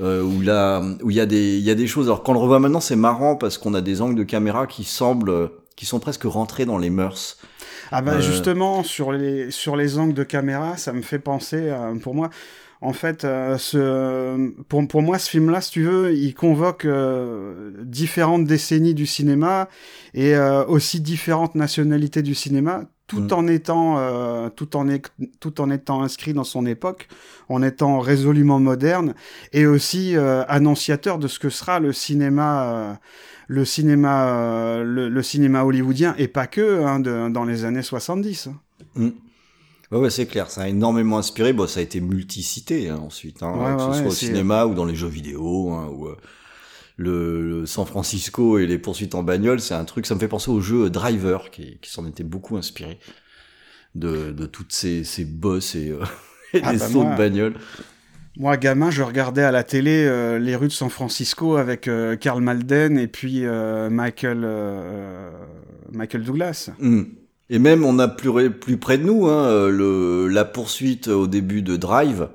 euh, 0.00 0.22
où 0.22 0.40
là, 0.42 0.82
où 1.02 1.10
il 1.10 1.16
y 1.16 1.20
a 1.20 1.26
des, 1.26 1.56
il 1.58 1.64
y 1.64 1.70
a 1.70 1.74
des 1.74 1.86
choses. 1.86 2.06
Alors 2.06 2.22
quand 2.22 2.32
on 2.32 2.34
le 2.34 2.40
revoit 2.40 2.58
maintenant, 2.60 2.80
c'est 2.80 2.96
marrant 2.96 3.36
parce 3.36 3.58
qu'on 3.58 3.74
a 3.74 3.80
des 3.80 4.02
angles 4.02 4.14
de 4.16 4.24
caméra 4.24 4.66
qui 4.66 4.84
semblent, 4.84 5.50
qui 5.76 5.86
sont 5.86 6.00
presque 6.00 6.24
rentrés 6.24 6.64
dans 6.64 6.78
les 6.78 6.90
mœurs. 6.90 7.38
Ah 7.92 8.02
ben 8.02 8.18
justement 8.18 8.82
sur 8.82 9.12
les 9.12 9.50
sur 9.52 9.76
les 9.76 9.98
angles 9.98 10.14
de 10.14 10.24
caméra, 10.24 10.76
ça 10.76 10.92
me 10.92 11.02
fait 11.02 11.20
penser, 11.20 11.72
pour 12.02 12.14
moi, 12.14 12.30
en 12.80 12.92
fait, 12.92 13.24
euh, 13.24 13.56
ce, 13.58 14.52
pour, 14.64 14.86
pour 14.86 15.02
moi, 15.02 15.18
ce 15.18 15.30
film-là, 15.30 15.60
si 15.60 15.70
tu 15.70 15.82
veux, 15.82 16.14
il 16.14 16.34
convoque 16.34 16.84
euh, 16.84 17.72
différentes 17.82 18.44
décennies 18.44 18.94
du 18.94 19.06
cinéma 19.06 19.68
et 20.14 20.34
euh, 20.34 20.64
aussi 20.66 21.00
différentes 21.00 21.54
nationalités 21.54 22.22
du 22.22 22.34
cinéma, 22.34 22.82
tout 23.06 23.22
mm. 23.22 23.32
en 23.32 23.46
étant, 23.46 24.50
tout 24.50 24.76
en 24.76 24.86
tout 25.40 25.60
en 25.60 25.70
étant 25.70 26.02
inscrit 26.02 26.34
dans 26.34 26.44
son 26.44 26.66
époque, 26.66 27.08
en 27.48 27.62
étant 27.62 27.98
résolument 28.00 28.58
moderne 28.58 29.14
et 29.52 29.66
aussi 29.66 30.16
annonciateur 30.16 31.18
de 31.18 31.28
ce 31.28 31.38
que 31.38 31.48
sera 31.48 31.78
le 31.80 31.92
cinéma. 31.92 32.98
Le 33.48 33.64
cinéma, 33.64 34.82
le, 34.82 35.22
cinéma 35.22 35.64
hollywoodien 35.64 36.14
et 36.18 36.28
pas 36.28 36.46
que 36.46 36.84
hein, 36.84 37.00
de, 37.00 37.28
dans 37.28 37.44
les 37.44 37.64
années 37.64 37.82
70. 37.82 38.48
Ouais, 38.96 39.98
ouais 39.98 40.10
c'est 40.10 40.26
clair, 40.26 40.50
ça 40.50 40.62
a 40.62 40.68
énormément 40.68 41.18
inspiré. 41.18 41.52
Bon, 41.52 41.66
ça 41.66 41.80
a 41.80 41.82
été 41.82 42.00
multicité 42.00 42.88
hein, 42.88 42.98
ensuite, 42.98 43.42
hein, 43.42 43.76
que 43.76 43.94
ce 43.94 44.00
soit 44.00 44.08
au 44.08 44.14
cinéma 44.14 44.66
ou 44.66 44.74
dans 44.74 44.84
les 44.84 44.96
jeux 44.96 45.08
vidéo, 45.08 45.72
hein, 45.72 45.88
ou 45.92 46.08
euh, 46.08 46.16
le, 46.96 47.66
San 47.66 47.86
Francisco 47.86 48.58
et 48.58 48.66
les 48.66 48.78
poursuites 48.78 49.14
en 49.14 49.22
bagnole, 49.22 49.60
c'est 49.60 49.74
un 49.74 49.84
truc. 49.84 50.06
Ça 50.06 50.14
me 50.14 50.20
fait 50.20 50.28
penser 50.28 50.50
au 50.50 50.60
jeu 50.60 50.90
Driver, 50.90 51.50
qui, 51.50 51.78
qui 51.80 51.90
s'en 51.90 52.06
était 52.06 52.24
beaucoup 52.24 52.56
inspiré 52.56 52.98
de, 53.94 54.32
de 54.32 54.46
toutes 54.46 54.72
ces, 54.72 55.04
ces 55.04 55.24
boss 55.24 55.74
et, 55.74 55.90
euh, 55.90 56.02
ah, 56.62 56.72
des 56.72 56.78
bah 56.78 56.88
sauts 56.88 57.04
de 57.04 57.16
bagnole. 57.16 57.54
Moi, 58.38 58.56
gamin, 58.56 58.90
je 58.90 59.02
regardais 59.02 59.42
à 59.42 59.50
la 59.50 59.64
télé 59.64 60.04
euh, 60.04 60.38
les 60.38 60.56
rues 60.56 60.68
de 60.68 60.72
San 60.72 60.90
Francisco 60.90 61.56
avec 61.56 61.88
Karl 62.20 62.42
Malden 62.42 62.98
et 62.98 63.08
puis 63.08 63.44
Michael, 63.44 64.46
Michael 65.92 66.22
Douglas. 66.22 66.70
Mmh. 66.78 67.04
Et 67.48 67.58
même, 67.58 67.84
on 67.84 67.98
a 67.98 68.08
plus, 68.08 68.52
près 68.76 68.98
de 68.98 69.04
nous, 69.04 69.26
hein, 69.26 69.46
euh, 69.46 70.28
la 70.28 70.44
poursuite 70.44 71.08
au 71.08 71.26
début 71.26 71.62
de 71.62 71.76
Drive. 71.76 72.28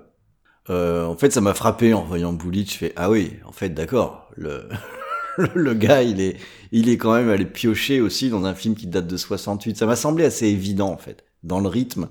Euh, 0.69 1.05
en 1.05 1.17
fait, 1.17 1.31
ça 1.31 1.41
m'a 1.41 1.53
frappé 1.53 1.93
en 1.93 2.03
voyant 2.03 2.31
Bullitt. 2.31 2.71
Je 2.71 2.77
fais 2.77 2.93
ah 2.95 3.09
oui, 3.09 3.33
en 3.45 3.51
fait, 3.51 3.69
d'accord. 3.69 4.29
Le, 4.37 4.69
le 5.53 5.73
gars, 5.73 6.03
il 6.03 6.21
est, 6.21 6.37
il 6.71 6.87
est 6.87 6.97
quand 6.97 7.13
même 7.13 7.29
allé 7.29 7.45
piocher 7.45 7.99
aussi 7.99 8.29
dans 8.29 8.45
un 8.45 8.55
film 8.55 8.75
qui 8.75 8.87
date 8.87 9.07
de 9.07 9.17
68. 9.17 9.75
Ça 9.77 9.85
m'a 9.85 9.97
semblé 9.97 10.23
assez 10.23 10.47
évident 10.47 10.89
en 10.89 10.97
fait, 10.97 11.25
dans 11.43 11.59
le 11.59 11.67
rythme. 11.67 12.07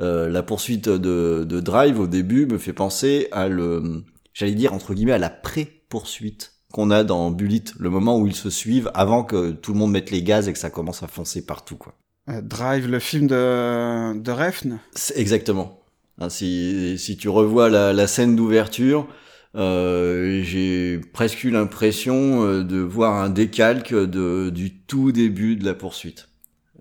Euh, 0.00 0.28
la 0.28 0.42
poursuite 0.42 0.88
de, 0.88 1.44
de 1.44 1.60
Drive 1.60 1.98
au 1.98 2.06
début 2.06 2.46
me 2.46 2.58
fait 2.58 2.72
penser 2.72 3.26
à 3.32 3.48
le, 3.48 4.04
j'allais 4.32 4.54
dire 4.54 4.72
entre 4.72 4.94
guillemets 4.94 5.12
à 5.12 5.18
la 5.18 5.30
pré-poursuite 5.30 6.52
qu'on 6.72 6.90
a 6.90 7.02
dans 7.02 7.30
Bullitt, 7.30 7.74
le 7.80 7.90
moment 7.90 8.18
où 8.18 8.26
ils 8.26 8.36
se 8.36 8.50
suivent 8.50 8.90
avant 8.94 9.24
que 9.24 9.50
tout 9.50 9.72
le 9.72 9.78
monde 9.78 9.90
mette 9.90 10.10
les 10.10 10.22
gaz 10.22 10.48
et 10.48 10.52
que 10.52 10.58
ça 10.58 10.70
commence 10.70 11.02
à 11.02 11.08
foncer 11.08 11.44
partout 11.44 11.76
quoi. 11.76 11.94
Euh, 12.28 12.42
Drive, 12.42 12.88
le 12.88 12.98
film 13.00 13.26
de, 13.26 14.18
de 14.18 14.30
Refn? 14.30 14.78
Exactement. 15.16 15.80
Hein, 16.20 16.28
si, 16.28 16.96
si 16.98 17.16
tu 17.16 17.28
revois 17.28 17.68
la, 17.68 17.92
la 17.92 18.06
scène 18.06 18.36
d'ouverture, 18.36 19.08
euh, 19.56 20.42
j'ai 20.44 21.00
presque 21.12 21.42
eu 21.42 21.50
l'impression 21.50 22.62
de 22.62 22.78
voir 22.78 23.14
un 23.14 23.30
décalque 23.30 23.94
de, 23.94 24.50
du 24.50 24.78
tout 24.78 25.10
début 25.10 25.56
de 25.56 25.64
la 25.64 25.74
poursuite. 25.74 26.27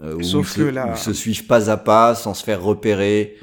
Euh, 0.01 0.21
Sauf 0.21 0.55
que 0.55 0.61
là... 0.61 0.87
Où 0.87 0.91
ils 0.91 0.97
se 0.97 1.13
suivent 1.13 1.45
pas 1.45 1.69
à 1.69 1.77
pas, 1.77 2.15
sans 2.15 2.33
se 2.33 2.43
faire 2.43 2.61
repérer. 2.61 3.37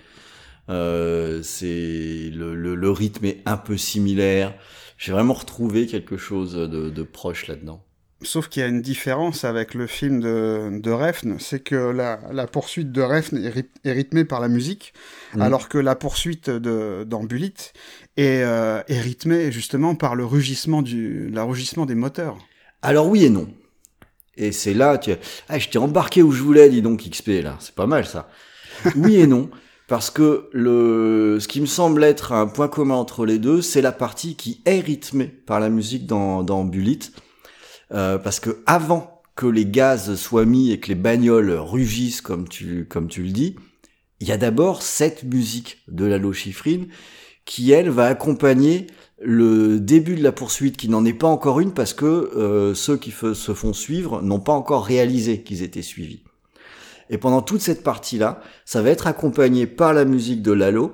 Euh, 0.68 1.42
c'est 1.42 2.30
le, 2.34 2.54
le, 2.54 2.74
le, 2.74 2.90
rythme 2.90 3.26
est 3.26 3.42
un 3.44 3.56
peu 3.56 3.76
similaire. 3.76 4.54
J'ai 4.96 5.12
vraiment 5.12 5.34
retrouvé 5.34 5.86
quelque 5.86 6.16
chose 6.16 6.54
de, 6.54 6.88
de 6.90 7.02
proche 7.02 7.48
là-dedans. 7.48 7.84
Sauf 8.22 8.48
qu'il 8.48 8.60
y 8.60 8.64
a 8.64 8.68
une 8.68 8.80
différence 8.80 9.44
avec 9.44 9.74
le 9.74 9.86
film 9.86 10.20
de, 10.20 10.80
de 10.80 10.90
Refn, 10.90 11.38
c'est 11.38 11.60
que 11.60 11.74
la, 11.74 12.20
la, 12.32 12.46
poursuite 12.46 12.90
de 12.90 13.02
Refn 13.02 13.36
est, 13.36 13.92
rythmée 13.92 14.24
par 14.24 14.40
la 14.40 14.48
musique, 14.48 14.94
mm. 15.34 15.42
alors 15.42 15.68
que 15.68 15.76
la 15.76 15.94
poursuite 15.94 16.48
d'Ambulit 16.48 17.72
est, 18.16 18.42
euh, 18.42 18.82
est 18.88 19.00
rythmée 19.00 19.52
justement 19.52 19.94
par 19.94 20.14
le 20.14 20.24
rugissement, 20.24 20.80
du, 20.80 21.28
la 21.28 21.42
rugissement 21.44 21.84
des 21.84 21.94
moteurs. 21.94 22.38
Alors 22.80 23.08
oui 23.08 23.24
et 23.24 23.30
non. 23.30 23.48
Et 24.36 24.52
c'est 24.52 24.74
là, 24.74 24.98
tu... 24.98 25.12
ah, 25.48 25.58
je 25.58 25.68
t'ai 25.68 25.78
embarqué 25.78 26.22
où 26.22 26.32
je 26.32 26.42
voulais, 26.42 26.68
dis 26.68 26.82
donc 26.82 27.08
XP, 27.08 27.42
là. 27.42 27.56
C'est 27.60 27.74
pas 27.74 27.86
mal 27.86 28.06
ça. 28.06 28.28
oui 28.96 29.16
et 29.16 29.26
non. 29.26 29.50
Parce 29.86 30.10
que 30.10 30.48
le, 30.52 31.38
ce 31.40 31.46
qui 31.46 31.60
me 31.60 31.66
semble 31.66 32.02
être 32.04 32.32
un 32.32 32.46
point 32.46 32.68
commun 32.68 32.94
entre 32.94 33.26
les 33.26 33.38
deux, 33.38 33.60
c'est 33.60 33.82
la 33.82 33.92
partie 33.92 34.34
qui 34.34 34.62
est 34.64 34.80
rythmée 34.80 35.26
par 35.26 35.60
la 35.60 35.68
musique 35.68 36.06
dans, 36.06 36.42
dans 36.42 36.64
Bullet 36.64 36.98
euh, 37.92 38.18
parce 38.18 38.40
que 38.40 38.62
avant 38.66 39.22
que 39.36 39.46
les 39.46 39.66
gaz 39.66 40.14
soient 40.16 40.46
mis 40.46 40.70
et 40.70 40.80
que 40.80 40.88
les 40.88 40.94
bagnoles 40.94 41.50
rugissent 41.50 42.20
comme 42.20 42.48
tu 42.48 42.86
comme 42.88 43.08
tu 43.08 43.22
le 43.22 43.30
dis, 43.30 43.56
il 44.20 44.28
y 44.28 44.32
a 44.32 44.36
d'abord 44.36 44.82
cette 44.82 45.24
musique 45.24 45.82
de 45.88 46.04
la 46.04 46.18
lochifrine 46.18 46.88
qui 47.44 47.72
elle 47.72 47.90
va 47.90 48.06
accompagner 48.06 48.86
le 49.20 49.80
début 49.80 50.16
de 50.16 50.22
la 50.22 50.32
poursuite 50.32 50.76
qui 50.76 50.88
n'en 50.88 51.04
est 51.04 51.14
pas 51.14 51.28
encore 51.28 51.60
une 51.60 51.72
parce 51.72 51.94
que 51.94 52.04
euh, 52.04 52.74
ceux 52.74 52.96
qui 52.96 53.10
se 53.10 53.54
font 53.54 53.72
suivre 53.72 54.22
n'ont 54.22 54.40
pas 54.40 54.52
encore 54.52 54.84
réalisé 54.84 55.42
qu'ils 55.42 55.62
étaient 55.62 55.82
suivis. 55.82 56.24
Et 57.10 57.18
pendant 57.18 57.42
toute 57.42 57.60
cette 57.60 57.82
partie-là, 57.82 58.40
ça 58.64 58.82
va 58.82 58.90
être 58.90 59.06
accompagné 59.06 59.66
par 59.66 59.92
la 59.92 60.04
musique 60.04 60.42
de 60.42 60.52
Lalo 60.52 60.92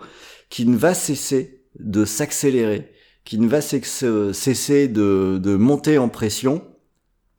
qui 0.49 0.67
ne 0.67 0.77
va 0.77 0.95
cesser 0.95 1.63
de 1.79 2.05
s'accélérer, 2.05 2.93
qui 3.25 3.39
ne 3.39 3.49
va 3.49 3.61
cesser 3.61 4.89
de, 4.89 5.39
de 5.43 5.57
monter 5.57 5.99
en 5.99 6.09
pression 6.09 6.63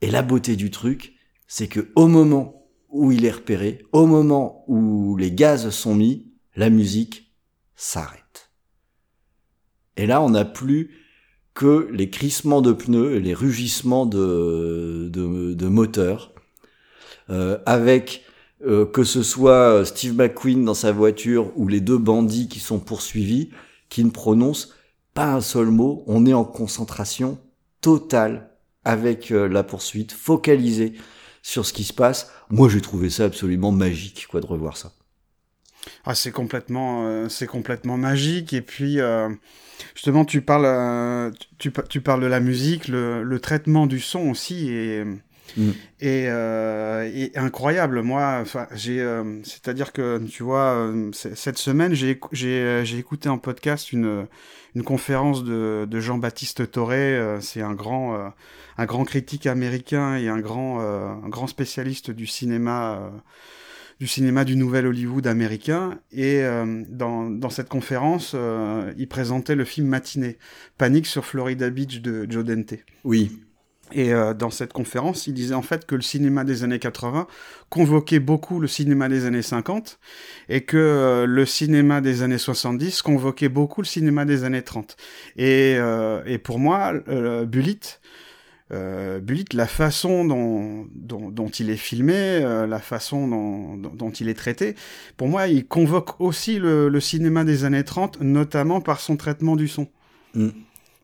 et 0.02 0.10
la 0.10 0.22
beauté 0.22 0.56
du 0.56 0.72
truc, 0.72 1.14
c'est 1.48 1.68
que 1.68 1.92
au 1.96 2.08
moment 2.08 2.66
où 2.90 3.12
il 3.12 3.26
est 3.26 3.32
repéré, 3.32 3.86
au 3.92 4.06
moment 4.06 4.64
où 4.68 5.16
les 5.16 5.32
gaz 5.32 5.70
sont 5.70 5.96
mis, 5.96 6.32
la 6.56 6.70
musique 6.70 7.34
s'arrête. 7.76 8.21
Et 9.98 10.06
là, 10.06 10.22
on 10.22 10.32
n'a 10.32 10.46
plus 10.46 10.92
que 11.54 11.90
les 11.92 12.10
crissements 12.10 12.62
de 12.62 12.72
pneus 12.72 13.16
et 13.16 13.20
les 13.20 13.34
rugissements 13.34 14.06
de, 14.06 15.10
de, 15.12 15.68
moteurs, 15.68 16.32
euh, 17.30 17.58
avec 17.66 18.24
euh, 18.66 18.86
que 18.86 19.04
ce 19.04 19.22
soit 19.24 19.86
Steve 19.86 20.16
McQueen 20.16 20.64
dans 20.64 20.74
sa 20.74 20.92
voiture 20.92 21.52
ou 21.56 21.68
les 21.68 21.82
deux 21.82 21.98
bandits 21.98 22.48
qui 22.48 22.60
sont 22.60 22.80
poursuivis, 22.80 23.50
qui 23.90 24.04
ne 24.04 24.10
prononcent 24.10 24.70
pas 25.14 25.34
un 25.34 25.42
seul 25.42 25.68
mot, 25.68 26.04
on 26.08 26.26
est 26.26 26.34
en 26.34 26.46
concentration 26.46 27.38
totale 27.82 28.50
avec 28.84 29.32
euh, 29.32 29.48
la 29.48 29.64
poursuite, 29.64 30.12
focalisé 30.12 30.94
sur 31.42 31.66
ce 31.66 31.74
qui 31.74 31.84
se 31.84 31.94
passe. 31.94 32.32
Moi, 32.50 32.70
j'ai 32.70 32.82
trouvé 32.82 33.10
ça 33.10 33.26
absolument 33.26 33.72
magique, 33.72 34.28
quoi, 34.30 34.42
de 34.42 34.46
revoir 34.46 34.78
ça. 34.78 34.94
Ah, 36.06 36.16
c'est 36.16 36.32
complètement, 36.32 37.08
euh, 37.08 37.30
c'est 37.30 37.48
complètement 37.48 37.98
magique. 37.98 38.54
Et 38.54 38.62
puis, 38.62 39.00
euh, 39.00 39.30
justement, 39.96 40.26
tu 40.26 40.42
parles, 40.42 41.34
tu, 41.58 41.72
tu, 41.90 42.02
parles 42.02 42.22
de 42.22 42.28
la 42.28 42.40
musique, 42.40 42.88
le, 42.88 43.24
le 43.24 43.40
traitement 43.40 43.88
du 43.88 44.00
son 44.00 44.30
aussi 44.30 44.70
est, 44.70 45.06
mm. 45.58 45.72
est, 46.02 47.38
incroyable. 47.38 48.02
Moi, 48.02 48.44
j'ai, 48.74 49.04
c'est-à-dire 49.44 49.92
que, 49.92 50.20
tu 50.28 50.44
vois, 50.44 50.92
cette 51.14 51.58
semaine, 51.58 51.94
j'ai, 51.94 52.98
écouté 52.98 53.30
en 53.30 53.38
podcast 53.38 53.92
une, 53.92 54.28
une 54.76 54.84
conférence 54.84 55.44
de, 55.44 55.88
de 55.90 56.00
Jean-Baptiste 56.00 56.72
Toré. 56.72 57.38
c'est 57.42 57.62
un 57.62 57.74
grand 57.74 58.32
un 58.78 58.86
grand 58.86 59.04
critique 59.04 59.48
américain 59.48 60.16
et 60.16 60.28
un 60.28 60.40
grand, 60.40 60.82
euh, 60.82 61.08
un 61.08 61.30
grand 61.30 61.48
spécialiste 61.48 62.12
du 62.12 62.28
cinéma, 62.28 62.96
euh, 62.96 63.10
du 64.02 64.08
cinéma 64.08 64.46
du 64.46 64.56
nouvel 64.56 64.88
Hollywood 64.88 65.28
américain. 65.28 66.00
Et 66.12 66.42
euh, 66.42 66.84
dans, 66.90 67.30
dans, 67.30 67.52
cette 67.52 67.70
conférence, 67.70 68.36
il 68.98 69.08
présentait 69.08 69.54
le 69.54 69.64
film 69.64 69.88
Matinée, 69.88 70.40
Panique 70.80 71.06
sur 71.06 71.24
Florida 71.24 71.70
Beach 71.70 72.02
de 72.02 72.26
Joe 72.28 72.44
Dante. 72.44 72.74
Oui. 73.04 73.44
Et 73.92 74.12
dans 74.40 74.50
cette 74.50 74.72
conférence, 74.72 75.28
il 75.28 75.34
disait 75.34 75.54
en 75.54 75.62
fait 75.62 75.86
que 75.86 75.96
le 75.96 76.02
cinéma 76.02 76.46
des 76.46 76.64
années 76.64 76.80
80 76.80 77.28
convoquait 77.70 78.22
beaucoup 78.22 78.62
le 78.62 78.68
cinéma 78.68 79.10
des 79.10 79.26
années 79.26 79.42
50 79.42 80.00
et 80.48 80.62
que 80.62 81.26
le 81.28 81.46
cinéma 81.46 82.00
des 82.00 82.24
années 82.24 82.38
70 82.38 83.02
convoquait 83.02 83.50
beaucoup 83.50 83.82
le 83.82 83.86
cinéma 83.86 84.24
des 84.24 84.46
années 84.46 84.62
30. 84.62 84.96
Et, 85.36 85.78
et 86.26 86.38
pour 86.38 86.58
moi, 86.58 86.94
Bullitt, 87.46 88.00
euh, 88.72 89.20
Bullitt, 89.20 89.54
la 89.54 89.68
façon 89.68 90.26
dont, 90.26 90.88
dont, 90.96 91.50
il 91.50 91.70
est 91.70 91.78
filmé, 91.78 92.14
euh, 92.16 92.66
la 92.68 92.80
façon 92.80 93.28
dont, 93.28 93.78
dont, 93.78 94.12
il 94.12 94.30
est 94.30 94.34
traité, 94.34 94.76
pour 95.18 95.28
moi, 95.28 95.48
il 95.48 95.68
convoque 95.68 96.20
aussi 96.22 96.58
le, 96.58 96.88
le, 96.88 97.00
cinéma 97.00 97.44
des 97.44 97.66
années 97.66 97.84
30, 97.84 98.22
notamment 98.22 98.80
par 98.80 99.00
son 99.00 99.18
traitement 99.18 99.56
du 99.56 99.68
son. 99.68 99.88
Mm. 100.36 100.50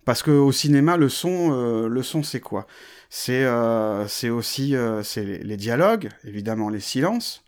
Parce 0.06 0.24
que 0.24 0.32
au 0.32 0.52
cinéma, 0.52 0.96
le 0.96 1.10
son, 1.10 1.50
euh, 1.52 1.88
le 1.90 2.04
son, 2.04 2.24
c'est 2.24 2.40
quoi? 2.40 2.68
C'est 3.10 3.44
euh, 3.44 4.08
c'est 4.08 4.30
aussi 4.30 4.76
c'est 5.04 5.24
les, 5.24 5.40
les, 5.40 5.58
dialogues, 5.58 6.10
évidemment 6.26 6.70
les 6.70 6.80
silences, 6.80 7.44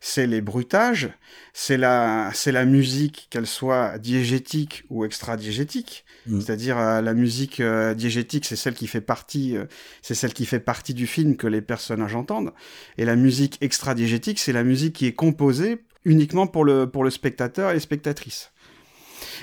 c'est 0.00 0.26
les 0.26 0.40
bruitages, 0.40 1.10
c'est 1.52 1.76
la, 1.76 2.30
c'est 2.32 2.52
la 2.52 2.64
musique, 2.64 3.28
qu'elle 3.30 3.46
soit 3.46 3.98
diégétique 3.98 4.84
ou 4.88 5.04
extra-diégétique. 5.04 6.06
Mm. 6.26 6.40
C'est-à-dire 6.40 6.78
euh, 6.78 7.02
la 7.02 7.12
musique 7.12 7.60
euh, 7.60 7.94
diégétique, 7.94 8.46
c'est 8.46 8.56
celle 8.56 8.74
qui 8.74 8.86
fait 8.86 9.02
partie, 9.02 9.58
euh, 9.58 9.66
c'est 10.00 10.14
celle 10.14 10.32
qui 10.32 10.46
fait 10.46 10.58
partie 10.58 10.94
du 10.94 11.06
film 11.06 11.36
que 11.36 11.46
les 11.46 11.60
personnages 11.60 12.14
entendent. 12.14 12.52
Et 12.96 13.04
la 13.04 13.14
musique 13.14 13.58
extra-diégétique, 13.60 14.38
c'est 14.38 14.54
la 14.54 14.64
musique 14.64 14.94
qui 14.94 15.06
est 15.06 15.12
composée 15.12 15.84
uniquement 16.06 16.46
pour 16.46 16.64
le, 16.64 16.86
pour 16.86 17.04
le 17.04 17.10
spectateur 17.10 17.70
et 17.70 17.74
les 17.74 17.80
spectatrices. 17.80 18.52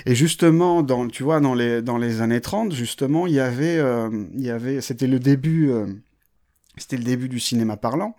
Et 0.06 0.16
justement, 0.16 0.82
dans, 0.82 1.06
tu 1.06 1.22
vois, 1.22 1.38
dans 1.38 1.54
les, 1.54 1.82
dans 1.82 1.98
les 1.98 2.20
années 2.20 2.40
30, 2.40 2.72
justement, 2.72 3.28
il 3.28 3.34
y 3.34 3.40
avait, 3.40 3.80
il 4.34 4.44
y 4.44 4.50
avait, 4.50 4.80
c'était 4.80 5.06
le 5.06 5.18
début, 5.20 5.72
c'était 6.76 6.96
le 6.96 7.04
début 7.04 7.28
du 7.28 7.38
cinéma 7.38 7.76
parlant. 7.76 8.16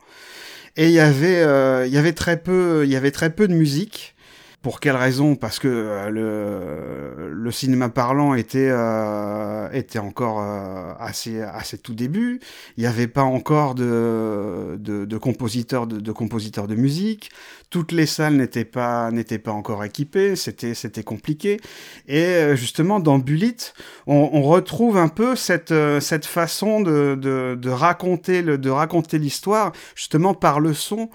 Et 0.79 0.85
il 0.85 0.93
y 0.93 1.01
avait, 1.01 1.41
euh, 1.41 1.85
il 1.85 1.93
y 1.93 1.97
avait 1.97 2.13
très 2.13 2.37
peu, 2.37 2.85
il 2.85 2.89
y 2.89 2.95
avait 2.95 3.11
très 3.11 3.31
peu 3.31 3.49
de 3.49 3.53
musique. 3.53 4.15
Pour 4.61 4.81
quelle 4.81 4.97
raison? 4.97 5.35
Parce 5.37 5.57
que 5.57 5.69
euh, 5.69 7.29
le, 7.31 7.51
cinéma 7.51 7.87
parlant 7.87 8.33
était, 8.33 8.67
euh, 8.69 9.69
était 9.71 9.99
encore 9.99 10.41
euh, 10.41 10.93
assez, 10.99 11.41
assez 11.41 11.77
tout 11.77 11.93
début. 11.93 12.41
Il 12.75 12.81
n'y 12.81 12.87
avait 12.87 13.07
pas 13.07 13.23
encore 13.23 13.73
de, 13.73 14.75
de, 14.77 15.17
compositeurs 15.17 15.87
de, 15.87 15.99
de 16.01 16.75
musique. 16.75 17.31
Toutes 17.69 17.93
les 17.93 18.05
salles 18.05 18.35
n'étaient 18.35 18.65
pas 18.65 19.11
n'étaient 19.11 19.39
pas 19.39 19.53
encore 19.53 19.81
équipées. 19.85 20.35
C'était 20.35 20.73
c'était 20.73 21.03
compliqué. 21.03 21.61
Et 22.07 22.19
euh, 22.21 22.55
justement 22.57 22.99
dans 22.99 23.17
Bullitt, 23.17 23.73
on, 24.07 24.29
on 24.33 24.41
retrouve 24.41 24.97
un 24.97 25.07
peu 25.07 25.37
cette 25.37 25.73
cette 26.01 26.25
façon 26.25 26.81
de, 26.81 27.15
de, 27.15 27.55
de 27.55 27.69
raconter 27.69 28.41
le 28.41 28.57
de 28.57 28.69
raconter 28.69 29.19
l'histoire 29.19 29.71
justement 29.95 30.33
par 30.33 30.59
le 30.59 30.73
son 30.73 31.09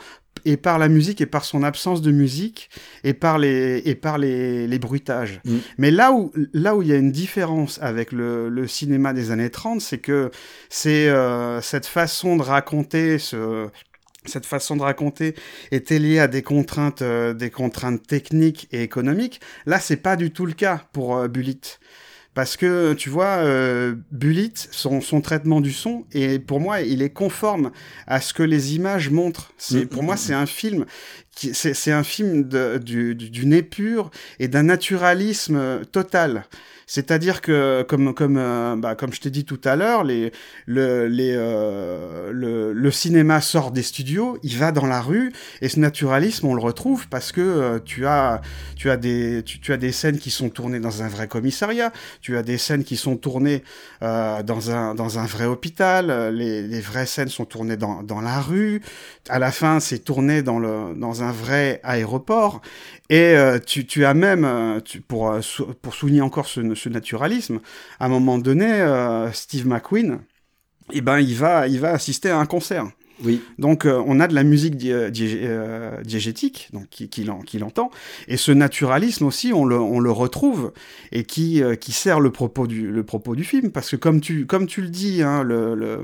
et 0.44 0.56
par 0.56 0.78
la 0.78 0.88
musique 0.88 1.20
et 1.20 1.26
par 1.26 1.44
son 1.44 1.62
absence 1.62 2.02
de 2.02 2.10
musique 2.10 2.70
et 3.02 3.14
par 3.14 3.38
les 3.38 3.82
et 3.84 3.94
par 3.94 4.18
les, 4.18 4.66
les 4.66 4.78
bruitages. 4.78 5.40
Mm. 5.44 5.56
Mais 5.78 5.90
là 5.90 6.12
où 6.12 6.32
là 6.52 6.76
où 6.76 6.82
il 6.82 6.88
y 6.88 6.92
a 6.92 6.96
une 6.96 7.12
différence 7.12 7.78
avec 7.82 8.12
le, 8.12 8.48
le 8.48 8.66
cinéma 8.66 9.12
des 9.12 9.30
années 9.30 9.50
30, 9.50 9.80
c'est 9.80 9.98
que 9.98 10.30
c'est 10.68 11.08
euh, 11.08 11.60
cette 11.60 11.86
façon 11.86 12.36
de 12.36 12.42
raconter 12.42 13.18
ce 13.18 13.68
cette 14.26 14.46
façon 14.46 14.76
de 14.76 14.82
raconter 14.82 15.34
était 15.70 15.98
liée 15.98 16.18
à 16.18 16.28
des 16.28 16.42
contraintes, 16.42 17.02
euh, 17.02 17.34
des 17.34 17.50
contraintes 17.50 18.06
techniques 18.06 18.68
et 18.72 18.82
économiques. 18.82 19.40
Là, 19.66 19.80
c'est 19.80 19.96
pas 19.96 20.16
du 20.16 20.30
tout 20.30 20.46
le 20.46 20.54
cas 20.54 20.84
pour 20.92 21.16
euh, 21.16 21.28
Bullitt. 21.28 21.78
Parce 22.34 22.56
que, 22.56 22.94
tu 22.94 23.10
vois, 23.10 23.36
euh, 23.38 23.94
Bullitt, 24.10 24.68
son, 24.72 25.00
son 25.00 25.20
traitement 25.20 25.60
du 25.60 25.72
son, 25.72 26.04
et 26.12 26.40
pour 26.40 26.60
moi, 26.60 26.80
il 26.80 27.00
est 27.02 27.10
conforme 27.10 27.70
à 28.08 28.20
ce 28.20 28.34
que 28.34 28.42
les 28.42 28.74
images 28.74 29.08
montrent. 29.10 29.52
C'est, 29.56 29.84
Mm, 29.84 29.86
pour 29.86 30.02
mm, 30.02 30.06
moi, 30.06 30.16
mm. 30.16 30.18
c'est 30.18 30.34
un 30.34 30.46
film, 30.46 30.84
qui, 31.34 31.54
c'est, 31.54 31.74
c'est 31.74 31.92
un 31.92 32.02
film 32.04 32.48
de, 32.48 32.78
du, 32.78 33.14
du- 33.14 33.30
d'une 33.30 33.52
épure 33.52 34.10
et 34.40 34.48
d'un 34.48 34.64
naturalisme 34.64 35.84
total. 35.92 36.46
C'est-à-dire 36.86 37.40
que, 37.40 37.82
comme, 37.88 38.14
comme, 38.14 38.36
euh, 38.36 38.76
bah, 38.76 38.94
comme 38.94 39.12
je 39.12 39.20
t'ai 39.20 39.30
dit 39.30 39.44
tout 39.44 39.60
à 39.64 39.76
l'heure, 39.76 40.04
le, 40.04 40.30
euh, 40.68 42.30
le, 42.32 42.72
le 42.72 42.90
cinéma 42.90 43.40
sort 43.40 43.70
des 43.70 43.82
studios, 43.82 44.38
il 44.42 44.56
va 44.58 44.72
dans 44.72 44.86
la 44.86 45.00
rue, 45.00 45.32
et 45.62 45.68
ce 45.68 45.80
naturalisme, 45.80 46.46
on 46.46 46.54
le 46.54 46.60
retrouve 46.60 47.08
parce 47.08 47.32
que 47.32 47.40
euh, 47.40 47.78
tu, 47.84 48.06
as, 48.06 48.40
tu, 48.76 48.90
as 48.90 48.96
des, 48.96 49.42
tu, 49.44 49.72
as 49.72 49.76
des 49.76 49.92
scènes 49.92 50.18
qui 50.18 50.30
sont 50.30 50.50
tournées 50.50 50.80
dans 50.80 51.02
un 51.02 51.08
vrai 51.08 51.28
commissariat, 51.28 51.92
tu 52.20 52.36
as 52.36 52.42
des 52.42 52.58
scènes 52.58 52.84
qui 52.84 52.96
sont 52.96 53.16
tournées 53.16 53.62
dans, 54.00 54.70
un, 54.70 54.94
dans 54.94 55.18
un 55.18 55.26
vrai 55.26 55.46
hôpital, 55.46 56.34
les, 56.34 56.62
les 56.62 56.80
vraies 56.80 57.06
scènes 57.06 57.28
sont 57.28 57.44
tournées 57.44 57.76
dans, 57.76 58.02
dans 58.02 58.20
la 58.20 58.40
rue, 58.40 58.82
à 59.28 59.38
la 59.38 59.50
fin, 59.50 59.80
c'est 59.80 60.00
tourné 60.00 60.42
dans, 60.42 60.58
le, 60.58 60.94
dans 60.94 61.22
un 61.22 61.32
vrai 61.32 61.80
aéroport, 61.82 62.60
et 63.10 63.34
tu, 63.66 63.86
tu 63.86 64.04
as 64.04 64.14
même, 64.14 64.80
pour, 65.08 65.34
pour 65.82 65.94
souligner 65.94 66.20
encore 66.20 66.46
ce, 66.46 66.73
ce 66.74 66.88
naturalisme, 66.88 67.60
à 67.98 68.06
un 68.06 68.08
moment 68.08 68.38
donné, 68.38 68.70
euh, 68.70 69.30
Steve 69.32 69.66
McQueen, 69.66 70.20
eh 70.92 71.00
ben, 71.00 71.18
il 71.18 71.34
va, 71.34 71.66
il 71.68 71.80
va 71.80 71.90
assister 71.90 72.30
à 72.30 72.38
un 72.38 72.46
concert. 72.46 72.86
Donc 73.58 73.86
euh, 73.86 74.02
on 74.06 74.20
a 74.20 74.26
de 74.26 74.34
la 74.34 74.42
musique 74.42 74.76
diég- 74.76 75.38
euh, 75.42 76.02
diégétique, 76.02 76.68
donc 76.72 76.88
qui, 76.90 77.08
qui, 77.08 77.24
l'en- 77.24 77.40
qui 77.40 77.58
l'entend, 77.58 77.90
et 78.28 78.36
ce 78.36 78.52
naturalisme 78.52 79.24
aussi, 79.24 79.52
on 79.52 79.64
le, 79.64 80.10
retrouve 80.10 80.72
et 81.12 81.24
qui, 81.24 81.62
euh, 81.62 81.76
qui 81.76 81.92
sert 81.92 82.20
le 82.20 82.30
propos 82.30 82.66
du, 82.66 82.90
le 82.90 83.02
propos 83.04 83.34
du 83.34 83.44
film, 83.44 83.70
parce 83.70 83.90
que 83.90 83.96
comme 83.96 84.20
tu, 84.20 84.46
comme 84.46 84.66
tu 84.66 84.82
le 84.82 84.88
dis, 84.88 85.22
hein, 85.22 85.42
le, 85.42 85.54
euh, 85.54 85.96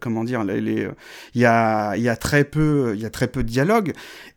comment 0.00 0.24
dire, 0.24 0.44
il 0.44 0.90
y 1.34 1.44
a, 1.44 1.96
y 1.96 2.08
a 2.08 2.16
très 2.16 2.44
peu, 2.44 2.92
il 2.94 3.00
y 3.00 3.06
a 3.06 3.10
très 3.10 3.28
peu 3.28 3.42
de 3.42 3.48
dialogue, 3.48 3.92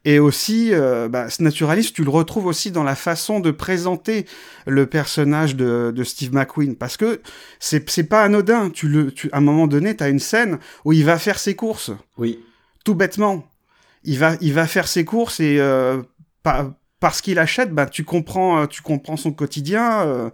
et 0.06 0.20
aussi, 0.20 0.70
euh, 0.74 1.10
bah, 1.10 1.30
ce 1.30 1.44
naturalisme, 1.44 1.94
tu 1.94 2.04
le 2.04 2.10
retrouves 2.10 2.46
aussi 2.46 2.72
dans 2.72 2.84
la 2.84 2.96
façon 2.96 3.40
de 3.40 3.52
présenter 3.52 4.26
le 4.66 4.86
personnage 4.86 5.56
de, 5.56 5.94
Steve 6.04 6.34
McQueen, 6.34 6.76
parce 6.76 6.98
que 6.98 7.22
c'est, 7.60 7.90
c'est 7.90 8.04
pas 8.06 8.24
anodin. 8.24 8.70
Tu 8.70 8.88
le, 8.88 9.12
tu, 9.12 9.30
à 9.32 9.38
un 9.38 9.42
moment 9.42 9.68
donné, 9.68 9.96
t'as 9.96 10.10
une 10.10 10.20
scène 10.20 10.60
où 10.86 10.94
il 10.94 11.04
va 11.06 11.18
faire 11.20 11.40
ses 11.40 11.56
courses 11.56 11.92
Oui. 12.18 12.40
tout 12.86 12.96
bêtement. 12.96 13.46
Il 14.04 14.18
va, 14.20 14.36
il 14.42 14.54
va 14.54 14.68
faire 14.68 14.88
ses 14.88 15.06
courses 15.06 15.40
et 15.40 15.58
euh, 15.60 16.02
pa- 16.44 16.74
parce 17.00 17.22
qu'il 17.22 17.40
achète, 17.40 17.72
bah, 17.74 17.86
tu 17.86 18.04
comprends, 18.04 18.62
euh, 18.62 18.66
tu 18.68 18.82
comprends 18.82 19.18
son 19.18 19.32
quotidien. 19.34 20.02
euh, 20.08 20.30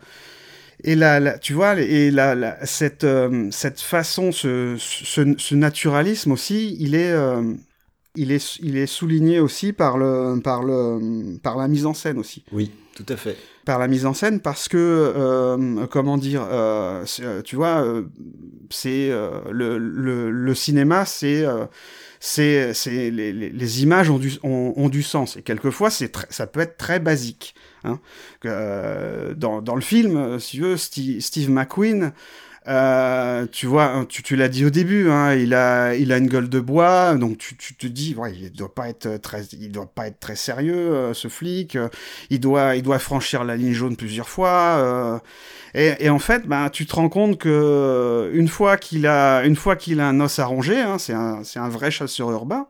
et 0.83 0.95
là, 0.95 1.37
tu 1.39 1.53
vois, 1.53 1.79
et 1.79 2.11
là, 2.11 2.35
là, 2.35 2.57
cette, 2.65 3.05
cette 3.51 3.81
façon, 3.81 4.31
ce, 4.31 4.75
ce, 4.77 5.55
naturalisme 5.55 6.31
aussi, 6.31 6.75
il 6.79 6.95
est, 6.95 7.13
il 8.15 8.31
est, 8.31 8.57
il 8.61 8.77
est 8.77 8.85
souligné 8.87 9.39
aussi 9.39 9.73
par 9.73 9.97
le, 9.97 10.39
par 10.41 10.63
le, 10.63 11.37
par 11.39 11.57
la 11.57 11.67
mise 11.67 11.85
en 11.85 11.93
scène 11.93 12.17
aussi 12.17 12.43
Oui, 12.51 12.71
tout 12.95 13.05
à 13.09 13.15
fait. 13.17 13.37
par 13.65 13.77
la 13.79 13.87
mise 13.87 14.05
en 14.05 14.13
scène 14.13 14.39
parce 14.39 14.67
que 14.67 14.77
euh, 14.77 15.85
comment 15.87 16.17
dire 16.17 16.45
euh, 16.49 17.03
euh, 17.21 17.41
tu 17.41 17.55
vois 17.55 17.83
c'est 18.69 19.09
euh, 19.11 19.39
le, 19.51 19.77
le, 19.77 20.31
le 20.31 20.55
cinéma 20.55 21.05
c'est 21.05 21.45
c'est 22.19 22.73
les, 23.11 23.11
les, 23.11 23.49
les 23.49 23.83
images 23.83 24.09
ont 24.09 24.17
du 24.17 24.33
ont, 24.43 24.73
ont 24.75 24.89
du 24.89 25.03
sens 25.03 25.37
et 25.37 25.41
quelquefois 25.43 25.89
c'est 25.89 26.11
ça 26.29 26.47
peut 26.47 26.61
être 26.61 26.77
très 26.77 26.99
basique 26.99 27.53
hein. 27.83 27.99
Dans 28.43 29.61
dans 29.61 29.75
le 29.75 29.81
film 29.81 30.39
si 30.39 30.57
tu 30.57 30.63
veux 30.63 30.77
Steve, 30.77 31.19
Steve 31.21 31.49
McQueen 31.49 32.13
euh, 32.67 33.45
tu 33.51 33.67
vois, 33.67 33.85
hein, 33.85 34.05
tu, 34.05 34.23
tu 34.23 34.35
l'as 34.35 34.47
dit 34.49 34.65
au 34.65 34.69
début, 34.69 35.09
hein, 35.09 35.33
il 35.35 35.53
a, 35.53 35.93
il 35.95 36.11
a 36.11 36.17
une 36.17 36.27
gueule 36.27 36.49
de 36.49 36.59
bois, 36.59 37.15
donc 37.15 37.37
tu, 37.37 37.55
tu 37.57 37.75
te 37.75 37.85
dis, 37.87 38.15
ouais, 38.15 38.33
il 38.35 38.51
doit 38.51 38.73
pas 38.73 38.89
être 38.89 39.17
très, 39.17 39.43
il 39.53 39.71
doit 39.71 39.85
pas 39.85 40.07
être 40.07 40.19
très 40.19 40.35
sérieux, 40.35 40.75
euh, 40.75 41.13
ce 41.13 41.27
flic. 41.27 41.75
euh, 41.75 41.89
il 42.29 42.39
doit, 42.39 42.75
il 42.75 42.81
doit 42.83 42.99
franchir 42.99 43.43
la 43.43 43.55
ligne 43.55 43.73
jaune 43.73 43.95
plusieurs 43.95 44.29
fois. 44.29 45.21
et, 45.73 45.93
et 45.99 46.09
en 46.09 46.19
fait, 46.19 46.47
ben, 46.47 46.69
tu 46.69 46.85
te 46.85 46.95
rends 46.95 47.09
compte 47.09 47.37
que 47.37 48.31
une 48.33 48.47
fois 48.47 48.77
qu'il 48.77 49.05
a, 49.07 49.43
une 49.45 49.55
fois 49.55 49.75
qu'il 49.75 49.99
a 49.99 50.07
un 50.07 50.19
os 50.19 50.39
à 50.39 50.45
ronger, 50.45 50.79
hein, 50.81 50.97
c'est 50.97 51.13
un, 51.13 51.43
c'est 51.43 51.59
un 51.59 51.69
vrai 51.69 51.91
chasseur 51.91 52.31
urbain. 52.31 52.67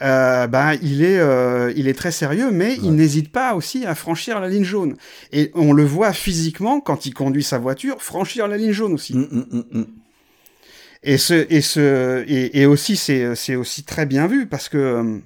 Euh, 0.00 0.46
ben, 0.46 0.76
il 0.82 1.04
est, 1.04 1.18
euh, 1.18 1.72
il 1.76 1.86
est 1.86 1.92
très 1.92 2.10
sérieux, 2.10 2.50
mais 2.50 2.76
il 2.82 2.94
n'hésite 2.94 3.30
pas 3.30 3.54
aussi 3.54 3.84
à 3.86 3.94
franchir 3.94 4.40
la 4.40 4.48
ligne 4.48 4.64
jaune. 4.64 4.96
Et 5.32 5.50
on 5.54 5.72
le 5.72 5.84
voit 5.84 6.12
physiquement 6.12 6.80
quand 6.80 7.06
il 7.06 7.14
conduit 7.14 7.42
sa 7.42 7.58
voiture 7.58 8.02
franchir 8.02 8.48
la 8.48 8.56
ligne 8.56 8.72
jaune 8.72 8.94
aussi. 8.94 9.14
Mm, 9.14 9.44
mm, 9.50 9.64
mm. 9.70 9.86
Et 11.04 11.18
ce 11.18 11.46
et 11.50 11.60
ce 11.60 12.24
et, 12.26 12.60
et 12.60 12.66
aussi 12.66 12.96
c'est 12.96 13.34
c'est 13.34 13.56
aussi 13.56 13.84
très 13.84 14.06
bien 14.06 14.26
vu 14.26 14.46
parce 14.46 14.68
que 14.68 14.78
euh, 14.78 15.18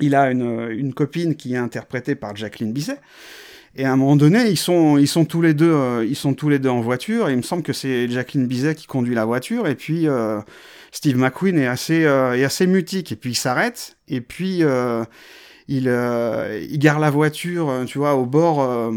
il 0.00 0.14
a 0.14 0.30
une 0.30 0.70
une 0.70 0.92
copine 0.92 1.34
qui 1.36 1.54
est 1.54 1.58
interprétée 1.58 2.14
par 2.14 2.34
Jacqueline 2.36 2.72
Bisset. 2.72 2.98
Et 3.76 3.84
à 3.84 3.92
un 3.92 3.96
moment 3.96 4.16
donné, 4.16 4.48
ils 4.50 4.56
sont 4.56 4.98
ils 4.98 5.08
sont 5.08 5.24
tous 5.24 5.42
les 5.42 5.52
deux 5.52 5.72
euh, 5.72 6.04
ils 6.04 6.14
sont 6.14 6.34
tous 6.34 6.48
les 6.48 6.58
deux 6.58 6.68
en 6.68 6.80
voiture. 6.80 7.28
Il 7.30 7.36
me 7.36 7.42
semble 7.42 7.62
que 7.62 7.72
c'est 7.72 8.08
Jacqueline 8.08 8.46
Bisset 8.46 8.76
qui 8.76 8.86
conduit 8.86 9.14
la 9.14 9.24
voiture. 9.24 9.66
Et 9.66 9.74
puis 9.74 10.06
euh, 10.06 10.40
Steve 10.92 11.16
McQueen 11.16 11.58
est 11.58 11.66
assez 11.66 12.04
euh, 12.04 12.34
est 12.34 12.44
assez 12.44 12.66
mutique. 12.66 13.10
Et 13.10 13.16
puis 13.16 13.30
il 13.30 13.34
s'arrête. 13.34 13.96
Et 14.06 14.20
puis 14.20 14.62
il 15.68 15.88
il 15.88 16.78
gare 16.78 17.00
la 17.00 17.10
voiture 17.10 17.72
tu 17.86 17.98
vois 17.98 18.14
au 18.14 18.26
bord 18.26 18.92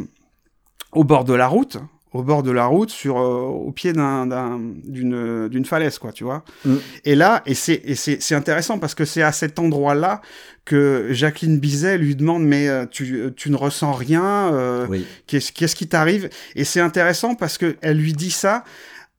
au 0.92 1.04
bord 1.04 1.24
de 1.24 1.34
la 1.34 1.48
route 1.48 1.78
au 2.14 2.24
bord 2.24 2.42
de 2.42 2.52
la 2.52 2.66
route 2.66 2.90
sur 2.90 3.18
euh, 3.18 3.42
au 3.42 3.72
pied 3.72 3.92
d'un 3.94 4.26
d'un- 4.28 4.60
d'une 4.86 5.48
d'une 5.50 5.66
falaise 5.66 6.00
quoi 6.00 6.12
tu 6.12 6.24
vois 6.24 6.44
Mm. 6.66 6.76
et 7.06 7.16
là 7.16 7.44
et 7.46 7.54
c'est 7.54 8.34
intéressant 8.36 8.80
parce 8.80 8.96
que 8.96 9.06
c'est 9.06 9.22
à 9.22 9.32
cet 9.32 9.60
endroit 9.60 9.94
là 9.96 10.22
que 10.66 11.08
Jacqueline 11.12 11.60
Bizet 11.60 11.98
lui 11.98 12.16
demande 12.16 12.44
mais 12.44 12.68
euh, 12.70 12.86
tu 12.90 13.34
tu 13.36 13.50
ne 13.52 13.56
ressens 13.58 13.92
rien 13.94 14.54
euh, 14.54 14.88
Oui. 14.90 15.06
qu'est-ce 15.28 15.76
qui 15.76 15.88
t'arrive? 15.88 16.30
Et 16.56 16.64
c'est 16.64 16.80
intéressant 16.82 17.36
parce 17.36 17.58
que 17.58 17.76
elle 17.82 17.98
lui 17.98 18.14
dit 18.14 18.32
ça 18.32 18.64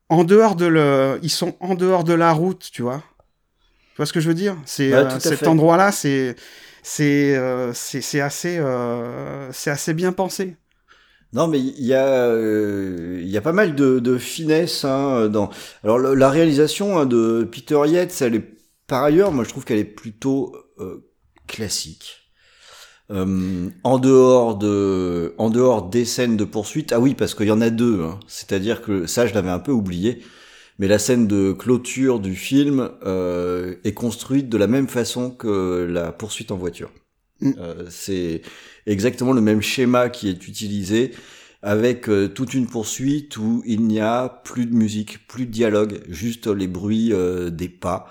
en 0.09 0.23
dehors 0.23 0.55
de 0.55 0.65
le 0.65 1.19
ils 1.21 1.29
sont 1.29 1.55
en 1.59 1.75
dehors 1.75 2.03
de 2.03 2.13
la 2.13 2.31
route 2.33 2.69
tu 2.71 2.81
vois 2.81 3.03
tu 3.93 3.97
vois 3.97 4.05
ce 4.05 4.13
que 4.13 4.19
je 4.21 4.27
veux 4.29 4.33
dire? 4.33 4.55
C'est 4.65 4.89
Ouais, 4.91 4.95
euh, 4.99 5.19
cet 5.19 5.39
fait. 5.39 5.47
endroit 5.47 5.77
là 5.77 5.91
c'est 5.91 6.35
c'est 6.81 7.35
euh, 7.35 7.71
assez 8.23 8.57
euh, 8.57 9.51
c'est 9.51 9.69
assez 9.69 9.93
bien 9.93 10.11
pensé 10.11 10.55
Non, 11.33 11.47
mais 11.47 11.59
il 11.59 11.85
y 11.85 11.93
a, 11.93 12.05
euh, 12.05 13.19
il 13.21 13.29
y 13.29 13.37
a 13.37 13.41
pas 13.41 13.53
mal 13.53 13.75
de, 13.75 13.99
de 13.99 14.17
finesse 14.17 14.83
hein, 14.83 15.29
dans. 15.29 15.49
Alors 15.83 15.99
la 15.99 16.29
réalisation 16.29 16.97
hein, 16.97 17.05
de 17.05 17.47
Peter 17.51 17.79
Yates, 17.85 18.21
elle 18.21 18.35
est 18.35 18.59
par 18.87 19.03
ailleurs, 19.03 19.31
moi 19.31 19.43
je 19.43 19.49
trouve 19.49 19.65
qu'elle 19.65 19.79
est 19.79 19.83
plutôt 19.83 20.55
euh, 20.79 21.07
classique. 21.47 22.15
Euh, 23.11 23.69
en 23.83 23.97
dehors 23.97 24.55
de, 24.57 25.33
en 25.37 25.49
dehors 25.49 25.89
des 25.89 26.05
scènes 26.05 26.37
de 26.37 26.43
poursuite, 26.43 26.91
ah 26.91 26.99
oui, 26.99 27.15
parce 27.15 27.33
qu'il 27.33 27.47
y 27.47 27.51
en 27.51 27.61
a 27.61 27.69
deux. 27.69 28.01
Hein. 28.01 28.19
C'est-à-dire 28.27 28.81
que 28.81 29.07
ça, 29.07 29.25
je 29.27 29.33
l'avais 29.33 29.49
un 29.49 29.59
peu 29.59 29.71
oublié. 29.71 30.23
Mais 30.79 30.87
la 30.87 30.99
scène 30.99 31.27
de 31.27 31.51
clôture 31.51 32.19
du 32.19 32.35
film 32.35 32.89
euh, 33.05 33.75
est 33.83 33.93
construite 33.93 34.47
de 34.47 34.57
la 34.57 34.67
même 34.67 34.87
façon 34.87 35.29
que 35.29 35.85
la 35.89 36.11
poursuite 36.11 36.51
en 36.51 36.57
voiture. 36.57 36.89
Mm. 37.41 37.51
Euh, 37.59 37.85
c'est 37.89 38.41
exactement 38.85 39.33
le 39.33 39.41
même 39.41 39.61
schéma 39.61 40.09
qui 40.09 40.29
est 40.29 40.47
utilisé 40.47 41.11
avec 41.61 42.07
euh, 42.09 42.27
toute 42.27 42.53
une 42.53 42.67
poursuite 42.67 43.37
où 43.37 43.61
il 43.65 43.81
n'y 43.81 43.99
a 43.99 44.41
plus 44.43 44.65
de 44.65 44.73
musique, 44.75 45.27
plus 45.27 45.45
de 45.45 45.51
dialogue, 45.51 45.99
juste 46.09 46.47
les 46.47 46.67
bruits 46.67 47.11
euh, 47.13 47.49
des 47.49 47.67
pas, 47.69 48.07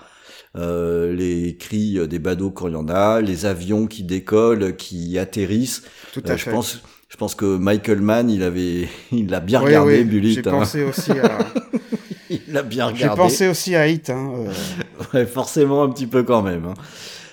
euh, 0.55 1.13
les 1.13 1.55
cris 1.57 2.07
des 2.07 2.19
badauds 2.19 2.51
quand 2.51 2.67
il 2.67 2.73
y 2.73 2.75
en 2.77 2.89
a, 2.89 3.21
les 3.21 3.45
avions 3.45 3.87
qui 3.87 4.03
décollent, 4.03 4.75
qui 4.75 5.17
atterrissent. 5.17 5.83
Tout 6.13 6.21
à 6.25 6.31
Euh, 6.31 6.37
fait. 6.37 6.45
je 6.45 6.49
pense, 6.51 6.79
je 7.09 7.17
pense 7.17 7.33
que 7.35 7.57
Michael 7.57 8.01
Mann, 8.01 8.29
il 8.29 8.43
avait, 8.43 8.87
il 9.11 9.29
l'a 9.29 9.39
bien 9.39 9.59
Oui, 9.61 9.67
regardé, 9.67 9.97
oui, 9.99 10.03
Bullitt. 10.05 10.43
J'ai 10.43 10.49
hein. 10.49 10.51
pensé 10.51 10.83
aussi 10.83 11.11
à, 11.11 11.39
Il 12.31 12.41
l'a 12.49 12.61
bien 12.61 12.87
j'ai 12.89 12.93
regardé. 13.05 13.21
pensé 13.21 13.47
aussi 13.47 13.75
à 13.75 13.87
Hit. 13.87 14.09
Hein, 14.11 14.31
Ouais, 15.13 15.25
forcément 15.25 15.81
un 15.83 15.89
petit 15.89 16.05
peu 16.07 16.21
quand 16.23 16.43
même. 16.43 16.65
hein. 16.65 16.73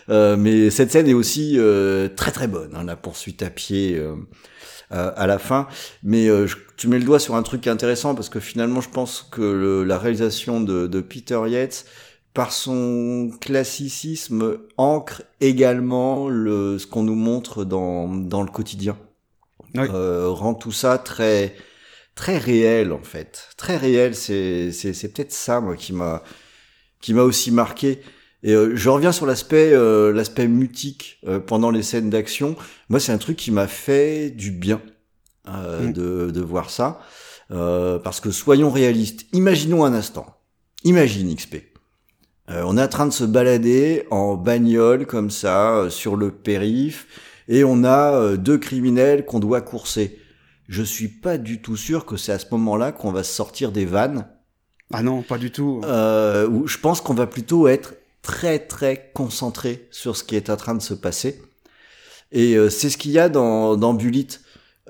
Euh, 0.08 0.36
mais 0.36 0.70
cette 0.70 0.90
scène 0.92 1.08
est 1.08 1.14
aussi 1.14 1.54
euh, 1.58 2.08
très 2.08 2.30
très 2.32 2.46
bonne, 2.48 2.70
hein, 2.74 2.84
la 2.84 2.96
poursuite 2.96 3.42
à 3.42 3.50
pied 3.50 3.96
euh, 3.98 4.14
à, 4.90 5.26
la 5.26 5.38
fin. 5.38 5.66
Mais 6.02 6.28
euh, 6.28 6.46
je- 6.46 6.56
tu 6.76 6.88
mets 6.88 6.98
le 6.98 7.04
doigt 7.04 7.18
sur 7.18 7.34
un 7.34 7.42
truc 7.42 7.66
intéressant 7.66 8.14
parce 8.14 8.28
que 8.28 8.38
finalement, 8.40 8.80
je 8.80 8.90
pense 8.90 9.26
que 9.30 9.40
le- 9.42 9.84
la 9.84 9.98
réalisation 9.98 10.60
de, 10.60 10.86
de 10.86 11.00
Peter 11.00 11.40
Yates, 11.48 11.86
par 12.34 12.52
son 12.52 13.30
classicisme, 13.40 14.58
ancre 14.76 15.22
également 15.40 16.28
le, 16.28 16.78
ce 16.78 16.86
qu'on 16.86 17.02
nous 17.02 17.14
montre 17.14 17.64
dans, 17.64 18.08
dans 18.08 18.42
le 18.42 18.50
quotidien. 18.50 18.96
Oui. 19.74 19.86
Euh, 19.92 20.28
rend 20.28 20.54
tout 20.54 20.72
ça 20.72 20.98
très 20.98 21.54
très 22.14 22.38
réel 22.38 22.92
en 22.92 23.02
fait, 23.02 23.48
très 23.56 23.76
réel. 23.76 24.14
C'est 24.14 24.70
c'est 24.72 24.92
c'est 24.94 25.08
peut-être 25.12 25.32
ça 25.32 25.60
moi 25.60 25.76
qui 25.76 25.92
m'a 25.92 26.22
qui 27.00 27.14
m'a 27.14 27.22
aussi 27.22 27.50
marqué. 27.50 28.00
Et 28.42 28.52
euh, 28.52 28.76
je 28.76 28.88
reviens 28.88 29.12
sur 29.12 29.26
l'aspect 29.26 29.72
euh, 29.72 30.12
l'aspect 30.12 30.46
mutique 30.48 31.18
euh, 31.26 31.40
pendant 31.40 31.70
les 31.70 31.82
scènes 31.82 32.10
d'action. 32.10 32.56
Moi, 32.88 33.00
c'est 33.00 33.12
un 33.12 33.18
truc 33.18 33.36
qui 33.36 33.50
m'a 33.50 33.66
fait 33.66 34.30
du 34.30 34.50
bien 34.50 34.80
euh, 35.48 35.88
Mm. 35.88 35.92
de, 35.92 36.30
de 36.32 36.40
voir 36.40 36.70
ça. 36.70 37.00
Euh, 37.50 37.98
parce 37.98 38.20
que 38.20 38.30
soyons 38.30 38.70
réalistes. 38.70 39.26
Imaginons 39.32 39.84
un 39.84 39.94
instant. 39.94 40.26
Imagine 40.84 41.34
XP. 41.34 41.56
Euh, 42.50 42.62
on 42.66 42.76
est 42.76 42.82
en 42.82 42.88
train 42.88 43.06
de 43.06 43.12
se 43.12 43.24
balader 43.24 44.04
en 44.10 44.34
bagnole 44.36 45.06
comme 45.06 45.30
ça 45.30 45.76
euh, 45.76 45.90
sur 45.90 46.16
le 46.16 46.30
périph 46.30 47.06
et 47.48 47.62
on 47.64 47.84
a 47.84 48.36
deux 48.36 48.58
criminels 48.58 49.24
qu'on 49.24 49.38
doit 49.40 49.60
courser. 49.60 50.18
Je 50.68 50.82
suis 50.82 51.06
pas 51.08 51.38
du 51.38 51.62
tout 51.62 51.76
sûr 51.76 52.04
que 52.06 52.16
c'est 52.16 52.32
à 52.32 52.40
ce 52.40 52.46
moment-là 52.50 52.90
qu'on 52.90 53.12
va 53.12 53.22
sortir 53.22 53.70
des 53.70 53.84
vannes 53.84 54.26
Ah 54.92 55.04
non, 55.04 55.22
pas 55.22 55.38
du 55.38 55.52
tout. 55.52 55.80
euh, 55.84 56.48
je 56.66 56.78
pense 56.78 57.00
qu'on 57.00 57.14
va 57.14 57.28
plutôt 57.28 57.68
être 57.68 57.94
très 58.26 58.58
très 58.58 59.10
concentré 59.14 59.86
sur 59.90 60.16
ce 60.16 60.24
qui 60.24 60.34
est 60.36 60.50
en 60.50 60.56
train 60.56 60.74
de 60.74 60.82
se 60.82 60.94
passer. 60.94 61.40
Et 62.32 62.56
euh, 62.56 62.68
c'est 62.70 62.90
ce 62.90 62.98
qu'il 62.98 63.12
y 63.12 63.18
a 63.20 63.28
dans, 63.28 63.76
dans 63.76 63.94
Bullitt. 63.94 64.40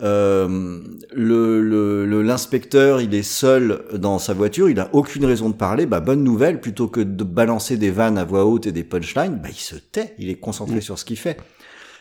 Euh, 0.03 0.81
le 1.15 1.61
le- 1.63 2.05
le- 2.05 2.23
l'inspecteur, 2.23 3.01
il 3.01 3.15
est 3.15 3.23
seul 3.23 3.83
dans 3.95 4.19
sa 4.19 4.35
voiture, 4.35 4.69
il 4.69 4.79
a 4.79 4.91
aucune 4.93 5.25
raison 5.25 5.49
de 5.49 5.55
parler. 5.55 5.87
Bah 5.87 6.01
bonne 6.01 6.23
nouvelle, 6.23 6.61
plutôt 6.61 6.87
que 6.89 7.01
de 7.01 7.25
balancer 7.25 7.77
des 7.79 7.91
vannes 7.91 8.19
à 8.19 8.25
voix 8.25 8.45
haute 8.45 8.67
et 8.67 8.73
des 8.73 8.85
punchlines, 8.85 9.39
bah 9.43 9.49
il 9.51 9.55
se 9.59 9.77
tait, 9.77 10.15
il 10.19 10.29
est 10.29 10.35
concentré 10.41 10.77
Mm. 10.77 10.81
sur 10.83 10.99
ce 10.99 11.05
qu'il 11.07 11.17
fait. 11.19 11.39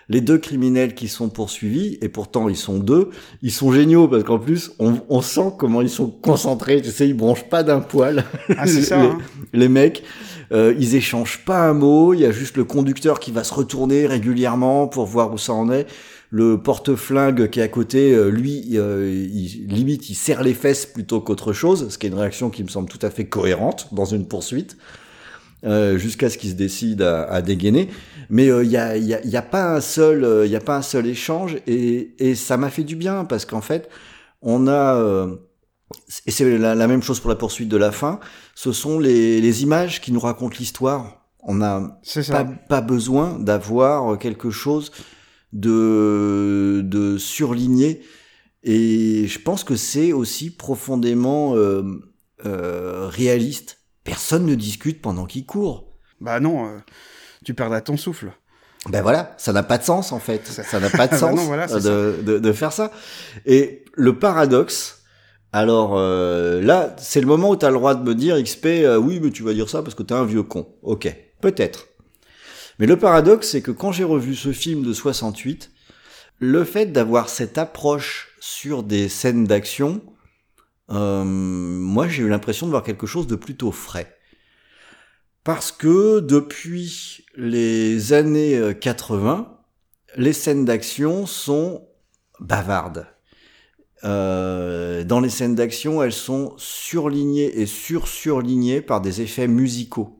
Les 0.08 0.22
deux 0.22 0.38
criminels 0.38 0.94
qui 0.94 1.08
sont 1.08 1.30
poursuivis, 1.30 1.98
et 2.02 2.10
pourtant 2.10 2.48
ils 2.48 2.56
sont 2.56 2.78
deux, 2.78 3.10
ils 3.41 3.52
sont 3.52 3.72
géniaux 3.72 4.08
parce 4.08 4.24
qu'en 4.24 4.38
plus 4.38 4.72
on, 4.80 4.94
on 5.10 5.22
sent 5.22 5.54
comment 5.58 5.82
ils 5.82 5.89
sont 5.89 6.08
concentrés. 6.10 6.82
Tu 6.82 6.91
sais, 6.91 7.08
ils 7.08 7.13
bronchent 7.15 7.50
pas 7.50 7.63
d'un 7.63 7.80
poil 7.80 8.24
Ah, 8.58 8.68
c'est 8.68 8.82
ça. 8.84 9.02
les- 9.02 9.08
hein. 9.08 9.18
les 9.54 9.68
mecs, 9.68 10.04
euh, 10.52 10.76
ils 10.80 10.96
échangent 10.96 11.44
pas 11.44 11.68
un 11.68 11.74
mot. 11.74 12.13
Il 12.13 12.20
y 12.20 12.26
a 12.26 12.32
juste 12.32 12.56
le 12.58 12.65
conducteur 12.65 13.20
qui 13.20 13.32
va 13.32 13.44
se 13.44 13.54
retourner 13.54 14.06
régulièrement 14.06 14.88
pour 14.88 15.06
voir 15.06 15.34
où 15.34 15.38
ça 15.39 15.54
en 15.54 15.72
est. 15.72 15.88
Le 16.30 16.62
porte-flingue 16.62 17.50
qui 17.50 17.60
est 17.60 17.63
à 17.63 17.68
côté, 17.68 18.13
euh, 18.13 18.30
lui, 18.30 18.72
euh, 18.74 19.26
il, 19.34 19.68
limite, 19.68 20.10
il 20.10 20.15
serre 20.15 20.44
les 20.44 20.54
fesses 20.54 20.86
plutôt 20.86 21.22
qu'autre 21.22 21.54
chose, 21.54 21.88
ce 21.89 21.98
qui 21.98 22.08
est 22.08 22.10
une 22.10 22.18
réaction 22.20 22.50
qui 22.50 22.63
me 22.63 22.68
semble 22.68 22.89
tout 22.89 23.00
à 23.04 23.10
fait 23.10 23.26
cohérente 23.26 23.88
dans 23.94 24.06
une 24.06 24.28
poursuite, 24.28 24.76
euh, 25.65 25.97
jusqu'à 25.97 26.30
ce 26.30 26.38
qu'il 26.38 26.51
se 26.51 26.56
décide 26.56 27.01
à, 27.01 27.23
à 27.23 27.41
dégainer. 27.41 27.89
Mais 28.30 28.49
euh, 28.49 28.63
il 28.63 28.71
y, 28.71 28.78
a, 28.78 28.97
il 28.97 29.06
y, 29.06 29.13
a, 29.13 29.25
y 29.25 29.36
a 29.38 29.41
pas 29.41 29.75
un 29.75 29.82
seul, 29.82 30.23
euh, 30.23 30.45
il 30.45 30.51
y 30.51 30.56
a 30.56 30.62
pas 30.62 30.78
un 30.78 30.82
seul 30.82 31.06
échange, 31.08 31.58
et, 31.67 32.15
et 32.19 32.36
ça 32.36 32.58
m'a 32.58 32.69
fait 32.69 32.84
du 32.84 32.95
bien 32.95 33.25
parce 33.25 33.45
qu'en 33.45 33.62
fait, 33.62 33.89
on 34.41 34.67
a 34.67 34.95
euh, 34.95 35.36
et 36.25 36.32
c'est 36.32 36.58
la, 36.58 36.75
la 36.75 36.88
même 36.88 37.04
chose 37.04 37.19
pour 37.19 37.30
la 37.30 37.36
poursuite 37.36 37.69
de 37.69 37.78
la 37.78 37.91
fin, 37.91 38.19
ce 38.56 38.71
sont 38.71 38.99
les, 38.99 39.41
les 39.41 39.63
images 39.63 40.01
qui 40.01 40.12
nous 40.12 40.19
racontent 40.19 40.56
l'histoire. 40.60 41.21
On 41.47 41.54
n'a 41.54 41.99
pas, 42.30 42.43
pas 42.43 42.82
besoin 42.82 43.38
d'avoir 43.38 44.17
quelque 44.17 44.49
chose 44.49 44.91
de, 45.54 46.82
de 46.84 47.19
surligné. 47.19 48.01
Et 48.63 49.28
je 49.28 49.39
pense 49.39 49.63
que 49.63 49.75
c'est 49.75 50.12
aussi 50.12 50.49
profondément 50.49 51.56
euh, 51.56 51.84
euh, 52.47 53.08
réaliste. 53.08 53.74
Personne 54.06 54.46
ne 54.46 54.56
discute 54.56 55.02
pendant 55.02 55.26
qu'il 55.26 55.46
court. 55.46 55.91
Bah 56.22 56.39
non, 56.39 56.68
euh, 56.68 56.78
tu 57.44 57.54
perdras 57.54 57.82
ton 57.82 57.98
souffle. 57.98 58.32
Ben 58.88 59.02
voilà, 59.02 59.34
ça 59.38 59.52
n'a 59.52 59.63
pas 59.63 59.78
de 59.78 59.84
sens 59.84 60.12
en 60.13 60.20
fait. 60.20 60.48
Ça- 60.48 60.80
n'a 60.80 60.89
pas 60.89 61.08
de 61.08 61.12
Bah 61.12 61.18
sens 61.18 61.36
non, 61.36 61.44
voilà, 61.46 61.68
c'est 61.68 61.84
de, 61.84 62.22
de, 62.24 62.39
de 62.39 62.52
faire 62.54 62.72
ça. 62.72 62.91
Et 63.46 63.84
le 63.94 64.18
paradoxe, 64.18 65.02
alors 65.52 65.98
euh, 65.98 66.62
là, 66.62 66.96
c'est 67.00 67.20
le 67.20 67.28
moment 67.28 67.50
où 67.50 67.56
tu 67.58 67.65
as 67.65 67.70
le 67.70 67.76
droit 67.76 67.96
de 67.96 68.04
me 68.04 68.13
dire, 68.15 68.41
XP, 68.41 68.65
euh, 68.68 68.98
oui, 68.98 69.20
mais 69.22 69.32
tu 69.32 69.41
vas 69.44 69.54
dire 69.54 69.70
ça 69.70 69.82
parce 69.82 69.96
que 69.96 70.04
t'es 70.04 70.13
un 70.13 70.26
vieux 70.26 70.44
con. 70.44 70.68
Ok, 70.84 71.13
peut-être. 71.41 71.88
Mais 72.78 72.86
le 72.86 72.98
paradoxe, 72.98 73.50
c'est 73.50 73.62
que 73.62 73.72
quand 73.72 73.91
j'ai 73.91 74.04
revu 74.04 74.36
ce 74.36 74.52
film 74.52 74.84
de 74.84 74.94
68, 74.94 75.72
le 76.39 76.63
fait 76.63 76.88
d'avoir 76.88 77.30
cette 77.30 77.58
approche 77.58 78.36
sur 78.39 78.84
des 78.84 79.10
scènes 79.10 79.46
d'action, 79.46 80.02
euh, 80.04 80.12
moi 80.89 82.08
j'ai 82.08 82.24
eu 82.24 82.30
l'impression 82.30 82.65
de 82.67 82.71
voir 82.71 82.84
quelque 82.84 83.08
chose 83.08 83.28
de 83.28 83.36
plutôt 83.36 83.71
frais. 83.71 84.15
Parce 85.45 85.71
que 85.71 86.21
depuis 86.21 87.24
les 87.36 88.13
années 88.13 88.58
euh, 88.58 88.74
80, 88.74 89.60
les 90.17 90.34
scènes 90.34 90.65
d'action 90.65 91.28
sont 91.28 91.88
bavardes. 92.39 93.06
Euh, 94.04 95.04
dans 95.04 95.19
les 95.19 95.30
scènes 95.30 95.54
d'action, 95.54 96.02
elles 96.02 96.12
sont 96.12 96.56
surlignées 96.58 97.60
et 97.60 97.67
sur-surlignées 97.67 98.82
par 98.82 99.02
des 99.02 99.21
effets 99.21 99.48
musicaux. 99.48 100.19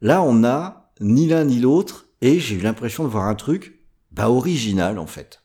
Là, 0.00 0.22
on 0.22 0.42
a 0.42 0.90
ni 1.00 1.28
l'un 1.28 1.44
ni 1.44 1.60
l'autre, 1.60 2.08
et 2.20 2.40
j'ai 2.40 2.56
eu 2.56 2.60
l'impression 2.60 3.04
de 3.04 3.08
voir 3.08 3.26
un 3.26 3.36
truc 3.36 3.80
bah, 4.10 4.28
original 4.28 4.98
en 4.98 5.06
fait. 5.06 5.42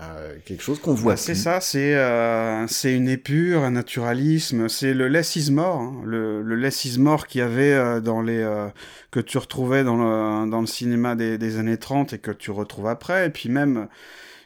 Euh, 0.00 0.36
quelque 0.46 0.62
chose 0.62 0.80
qu'on 0.80 0.94
voit. 0.94 1.16
C'est 1.18 1.34
ça, 1.34 1.60
c'est 1.60 1.94
euh, 1.94 2.66
c'est 2.66 2.94
une 2.94 3.08
épure, 3.10 3.62
un 3.62 3.72
naturalisme, 3.72 4.68
c'est 4.70 4.94
le 4.94 5.06
less 5.08 5.36
is 5.36 5.50
more, 5.52 5.80
hein, 5.80 6.02
le, 6.06 6.40
le 6.42 6.56
less 6.56 6.86
is 6.86 6.98
more 6.98 7.26
qu'il 7.26 7.40
y 7.40 7.42
avait 7.44 7.74
euh, 7.74 8.00
dans 8.00 8.22
les 8.22 8.38
euh, 8.38 8.68
que 9.10 9.20
tu 9.20 9.36
retrouvais 9.36 9.84
dans 9.84 9.96
le 9.96 10.48
dans 10.50 10.62
le 10.62 10.66
cinéma 10.66 11.14
des, 11.14 11.36
des 11.36 11.58
années 11.58 11.76
30 11.76 12.14
et 12.14 12.18
que 12.18 12.30
tu 12.30 12.50
retrouves 12.50 12.86
après, 12.88 13.26
et 13.26 13.30
puis 13.30 13.50
même, 13.50 13.86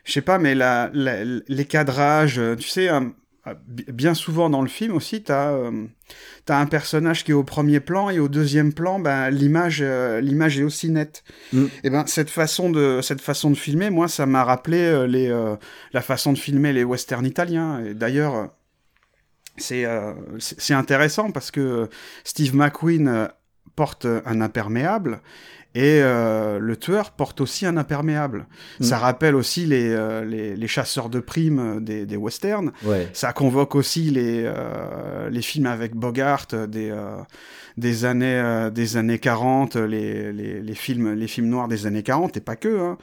je 0.05 0.13
sais 0.13 0.21
pas, 0.21 0.39
mais 0.39 0.57
la, 0.57 0.91
la- 0.93 1.25
les 1.25 1.65
cadrages, 1.65 2.41
tu 2.59 2.69
sais, 2.69 2.89
un- 2.89 3.13
bien 3.67 4.15
souvent 4.15 4.51
dans 4.51 4.63
le 4.63 4.69
film 4.69 4.95
aussi, 4.95 5.23
t'as 5.23 5.53
euh, 5.53 5.87
t'as 6.45 6.59
un 6.59 6.67
personnage 6.67 7.25
qui 7.25 7.31
est 7.31 7.35
au 7.35 7.45
premier 7.45 7.81
plan 7.81 8.11
et 8.11 8.19
au 8.19 8.29
deuxième 8.29 8.73
plan, 8.73 8.99
ben 8.99 9.31
l'image 9.31 9.81
euh, 9.83 10.21
l'image 10.21 10.59
est 10.59 10.65
aussi 10.65 10.91
nette. 10.91 11.23
Mm. 11.53 11.65
Et 11.85 11.91
ben 11.91 12.07
cette 12.07 12.31
façon 12.31 12.71
de 12.71 13.01
cette 13.03 13.21
façon 13.21 13.51
de 13.51 13.57
filmer, 13.57 13.91
moi 13.91 14.09
ça 14.09 14.27
m'a 14.27 14.45
rappelé 14.45 14.79
euh, 14.79 15.07
les 15.07 15.29
euh, 15.29 15.57
la 15.93 16.03
façon 16.03 16.33
de 16.33 16.39
filmer 16.39 16.73
les 16.73 16.85
westerns 16.85 17.27
italiens. 17.27 17.85
Et 17.85 17.95
d'ailleurs, 17.95 18.35
euh, 18.35 18.47
c'est 19.57 19.85
euh, 19.85 20.13
c'est 20.39 20.75
intéressant 20.75 21.31
parce 21.31 21.51
que 21.51 21.89
Steve 22.25 22.55
McQueen 22.55 23.09
euh, 23.09 23.27
porte 23.77 24.07
un 24.07 24.41
imperméable 24.41 25.21
et 25.77 26.01
euh, 26.01 26.59
le 26.59 26.75
tueur 26.79 27.11
porte 27.11 27.43
aussi 27.43 27.67
un 27.67 27.77
imperméable. 27.77 28.47
Mm. 28.81 28.85
Ça 28.85 28.97
rappelle 28.97 29.35
aussi 29.35 29.67
les, 29.67 29.91
euh, 29.91 30.25
les, 30.25 30.57
les 30.57 30.69
chasseurs 30.69 31.11
de 31.11 31.21
primes 31.21 31.85
des, 31.85 32.07
des 32.07 32.17
westerns. 32.17 32.73
Ouais. 32.83 33.11
Ça 33.13 33.35
convoque 33.35 33.75
aussi 33.75 34.05
les, 34.11 34.45
euh, 34.47 35.29
les 35.29 35.43
films 35.43 35.67
avec 35.67 35.95
Bogart 35.95 36.47
des, 36.67 36.89
euh, 36.91 37.19
des, 37.77 38.07
années, 38.07 38.41
euh, 38.43 38.71
des 38.71 38.97
années 38.97 39.19
40, 39.19 39.77
les, 39.77 40.33
les, 40.33 40.63
les, 40.63 40.75
films, 40.75 41.13
les 41.13 41.29
films 41.29 41.49
noirs 41.49 41.69
des 41.69 41.85
années 41.85 42.03
40, 42.03 42.39
et 42.39 42.41
pas 42.41 42.57
que. 42.57 42.81
Hein. 42.81 42.97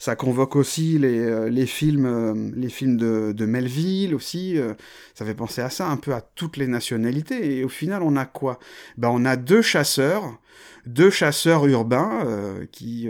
Ça 0.00 0.16
convoque 0.16 0.56
aussi 0.56 0.98
les, 0.98 1.20
euh, 1.20 1.48
les 1.48 1.66
films, 1.66 2.06
euh, 2.06 2.50
les 2.56 2.68
films 2.68 2.96
de, 2.96 3.32
de 3.32 3.46
Melville 3.46 4.16
aussi. 4.16 4.58
euh, 4.58 4.74
ça 5.14 5.24
fait 5.24 5.34
penser 5.34 5.62
à 5.62 5.70
ça, 5.70 5.86
un 5.86 5.96
peu 5.96 6.12
à 6.12 6.20
toutes 6.20 6.56
les 6.56 6.66
nationalités. 6.66 7.58
Et 7.58 7.64
au 7.64 7.68
final, 7.68 8.02
on 8.02 8.16
a 8.16 8.24
quoi? 8.26 8.58
Ben, 8.98 9.08
On 9.10 9.24
a 9.24 9.36
deux 9.36 9.62
chasseurs 9.62 10.38
deux 10.86 11.10
chasseurs 11.10 11.66
urbains 11.66 12.24
qui 12.72 13.08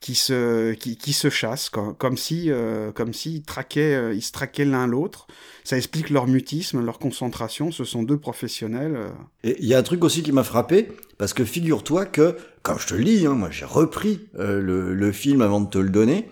qui 0.00 0.14
se 0.14 0.72
qui, 0.74 0.96
qui 0.96 1.12
se 1.12 1.30
chassent 1.30 1.68
comme, 1.68 1.94
comme 1.94 2.16
si 2.16 2.50
comme 2.94 3.12
s'ils 3.12 3.42
traquaient 3.42 4.14
ils 4.14 4.22
se 4.22 4.32
traquaient 4.32 4.64
l'un 4.64 4.86
l'autre 4.86 5.26
ça 5.64 5.76
explique 5.76 6.10
leur 6.10 6.26
mutisme, 6.26 6.84
leur 6.84 6.98
concentration. 6.98 7.70
Ce 7.70 7.84
sont 7.84 8.02
deux 8.02 8.18
professionnels. 8.18 8.96
Euh. 8.96 9.08
Et 9.44 9.56
il 9.60 9.66
y 9.66 9.74
a 9.74 9.78
un 9.78 9.82
truc 9.82 10.02
aussi 10.04 10.22
qui 10.22 10.32
m'a 10.32 10.42
frappé, 10.42 10.88
parce 11.18 11.34
que 11.34 11.44
figure-toi 11.44 12.06
que, 12.06 12.36
comme 12.62 12.78
je 12.78 12.88
te 12.88 12.94
le 12.94 13.04
dis, 13.04 13.26
hein, 13.26 13.34
moi 13.34 13.50
j'ai 13.50 13.64
repris 13.64 14.28
euh, 14.38 14.60
le, 14.60 14.94
le, 14.94 15.12
film 15.12 15.40
avant 15.40 15.60
de 15.60 15.70
te 15.70 15.78
le 15.78 15.90
donner, 15.90 16.28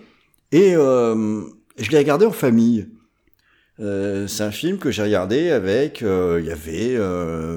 et 0.51 0.75
euh, 0.75 1.43
je 1.77 1.89
l'ai 1.91 1.97
regardé 1.97 2.25
en 2.25 2.31
famille. 2.31 2.87
Euh, 3.81 4.27
c'est 4.27 4.43
un 4.43 4.51
film 4.51 4.77
que 4.77 4.91
j'ai 4.91 5.01
regardé 5.01 5.49
avec, 5.49 6.01
il 6.01 6.45
y 6.45 6.51
avait 6.51 6.97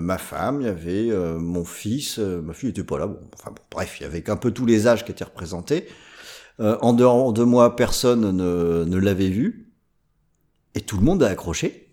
ma 0.00 0.18
femme, 0.18 0.60
il 0.62 0.66
y 0.66 0.70
avait 0.70 1.10
mon 1.38 1.64
fils, 1.64 2.18
ma 2.18 2.52
fille 2.52 2.70
était 2.70 2.84
pas 2.84 2.98
là, 2.98 3.06
bon, 3.06 3.20
enfin 3.34 3.50
bon, 3.50 3.62
bref, 3.70 3.96
il 4.00 4.04
y 4.04 4.06
avait 4.06 4.28
un 4.30 4.36
peu 4.36 4.50
tous 4.50 4.66
les 4.66 4.86
âges 4.86 5.04
qui 5.04 5.12
étaient 5.12 5.24
représentés. 5.24 5.86
en 6.58 6.92
dehors 6.92 7.32
de 7.32 7.44
moi, 7.44 7.76
personne 7.76 8.30
ne, 8.30 8.84
ne 8.84 8.96
l'avait 8.98 9.28
vu. 9.28 9.64
Et 10.74 10.80
tout 10.80 10.96
le 10.96 11.02
monde 11.02 11.22
a 11.22 11.28
accroché. 11.28 11.84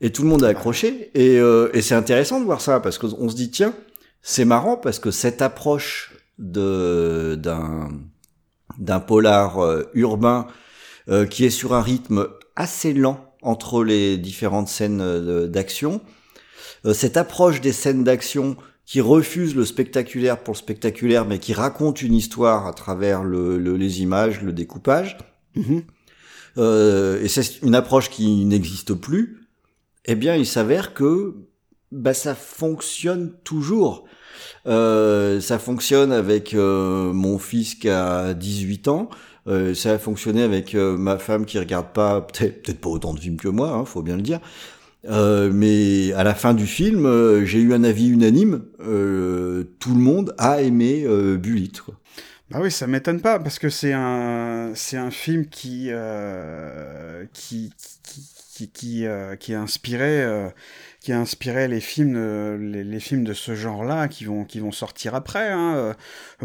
Et 0.00 0.12
tout 0.12 0.22
le 0.22 0.28
monde 0.28 0.44
a 0.44 0.48
accroché. 0.48 1.10
Et, 1.14 1.38
euh, 1.38 1.70
et 1.72 1.82
c'est 1.82 1.94
intéressant 1.94 2.40
de 2.40 2.44
voir 2.44 2.60
ça 2.60 2.80
parce 2.80 2.98
qu'on 2.98 3.28
se 3.28 3.36
dit 3.36 3.50
tiens, 3.50 3.74
c'est 4.22 4.44
marrant 4.44 4.76
parce 4.76 4.98
que 4.98 5.10
cette 5.10 5.42
approche 5.42 6.14
de 6.38 7.34
d'un 7.38 7.88
d'un 8.78 9.00
polar 9.00 9.58
euh, 9.58 9.84
urbain 9.94 10.48
euh, 11.08 11.24
qui 11.24 11.46
est 11.46 11.50
sur 11.50 11.72
un 11.72 11.80
rythme 11.80 12.28
assez 12.56 12.92
lent 12.92 13.32
entre 13.42 13.84
les 13.84 14.16
différentes 14.16 14.68
scènes 14.68 15.46
d'action, 15.46 16.00
cette 16.92 17.16
approche 17.16 17.60
des 17.60 17.72
scènes 17.72 18.02
d'action 18.02 18.56
qui 18.84 19.00
refuse 19.00 19.54
le 19.54 19.64
spectaculaire 19.64 20.42
pour 20.42 20.54
le 20.54 20.58
spectaculaire, 20.58 21.26
mais 21.26 21.38
qui 21.38 21.52
raconte 21.52 22.02
une 22.02 22.14
histoire 22.14 22.66
à 22.66 22.72
travers 22.72 23.22
le, 23.22 23.58
les 23.58 24.02
images, 24.02 24.42
le 24.42 24.52
découpage. 24.52 25.18
Mm-hmm 25.56 25.82
euh, 26.58 27.22
et 27.22 27.28
c'est 27.28 27.62
une 27.62 27.74
approche 27.74 28.10
qui 28.10 28.44
n'existe 28.44 28.94
plus, 28.94 29.46
eh 30.06 30.14
bien, 30.14 30.36
il 30.36 30.46
s'avère 30.46 30.94
que 30.94 31.34
bah, 31.92 32.14
ça 32.14 32.34
fonctionne 32.34 33.32
toujours. 33.44 34.04
Euh, 34.66 35.40
ça 35.40 35.58
fonctionne 35.58 36.12
avec 36.12 36.54
euh, 36.54 37.12
mon 37.12 37.38
fils 37.38 37.74
qui 37.74 37.88
a 37.88 38.34
18 38.34 38.88
ans. 38.88 39.08
Euh, 39.48 39.74
ça 39.74 39.92
a 39.92 39.98
fonctionné 39.98 40.42
avec 40.42 40.74
euh, 40.74 40.96
ma 40.96 41.18
femme 41.18 41.46
qui 41.46 41.58
regarde 41.58 41.92
pas, 41.92 42.20
peut-être 42.20 42.62
peut 42.62 42.74
pas 42.74 42.88
autant 42.88 43.14
de 43.14 43.20
films 43.20 43.36
que 43.36 43.48
moi, 43.48 43.70
hein, 43.70 43.84
faut 43.84 44.02
bien 44.02 44.16
le 44.16 44.22
dire. 44.22 44.40
mais 45.08 46.12
à 46.14 46.24
la 46.24 46.34
fin 46.34 46.54
du 46.54 46.66
film, 46.66 47.44
j'ai 47.44 47.60
eu 47.60 47.72
un 47.72 47.84
avis 47.84 48.08
unanime. 48.08 48.62
tout 48.78 49.94
le 49.94 50.00
monde 50.00 50.34
a 50.38 50.62
aimé. 50.62 51.06
Quoi. 51.84 51.94
Bah 52.50 52.58
oui, 52.62 52.70
ça 52.70 52.86
m'étonne 52.86 53.20
pas 53.20 53.40
parce 53.40 53.58
que 53.58 53.68
c'est 53.68 53.92
un 53.92 54.72
c'est 54.76 54.96
un 54.96 55.10
film 55.10 55.46
qui 55.46 55.88
euh, 55.90 57.26
qui 57.32 57.72
qui 58.04 58.22
qui 58.44 58.68
qui, 58.70 59.06
euh, 59.06 59.34
qui 59.34 59.52
est 59.52 59.56
inspiré 59.56 60.22
euh, 60.22 60.48
qui 61.06 61.12
a 61.12 61.20
inspiré 61.20 61.68
les 61.68 61.78
films, 61.78 62.16
les, 62.72 62.82
les, 62.82 62.98
films 62.98 63.22
de 63.22 63.32
ce 63.32 63.54
genre-là 63.54 64.08
qui 64.08 64.24
vont, 64.24 64.44
qui 64.44 64.58
vont 64.58 64.72
sortir 64.72 65.14
après. 65.14 65.52
Hein. 65.52 65.76
Euh, 65.76 65.92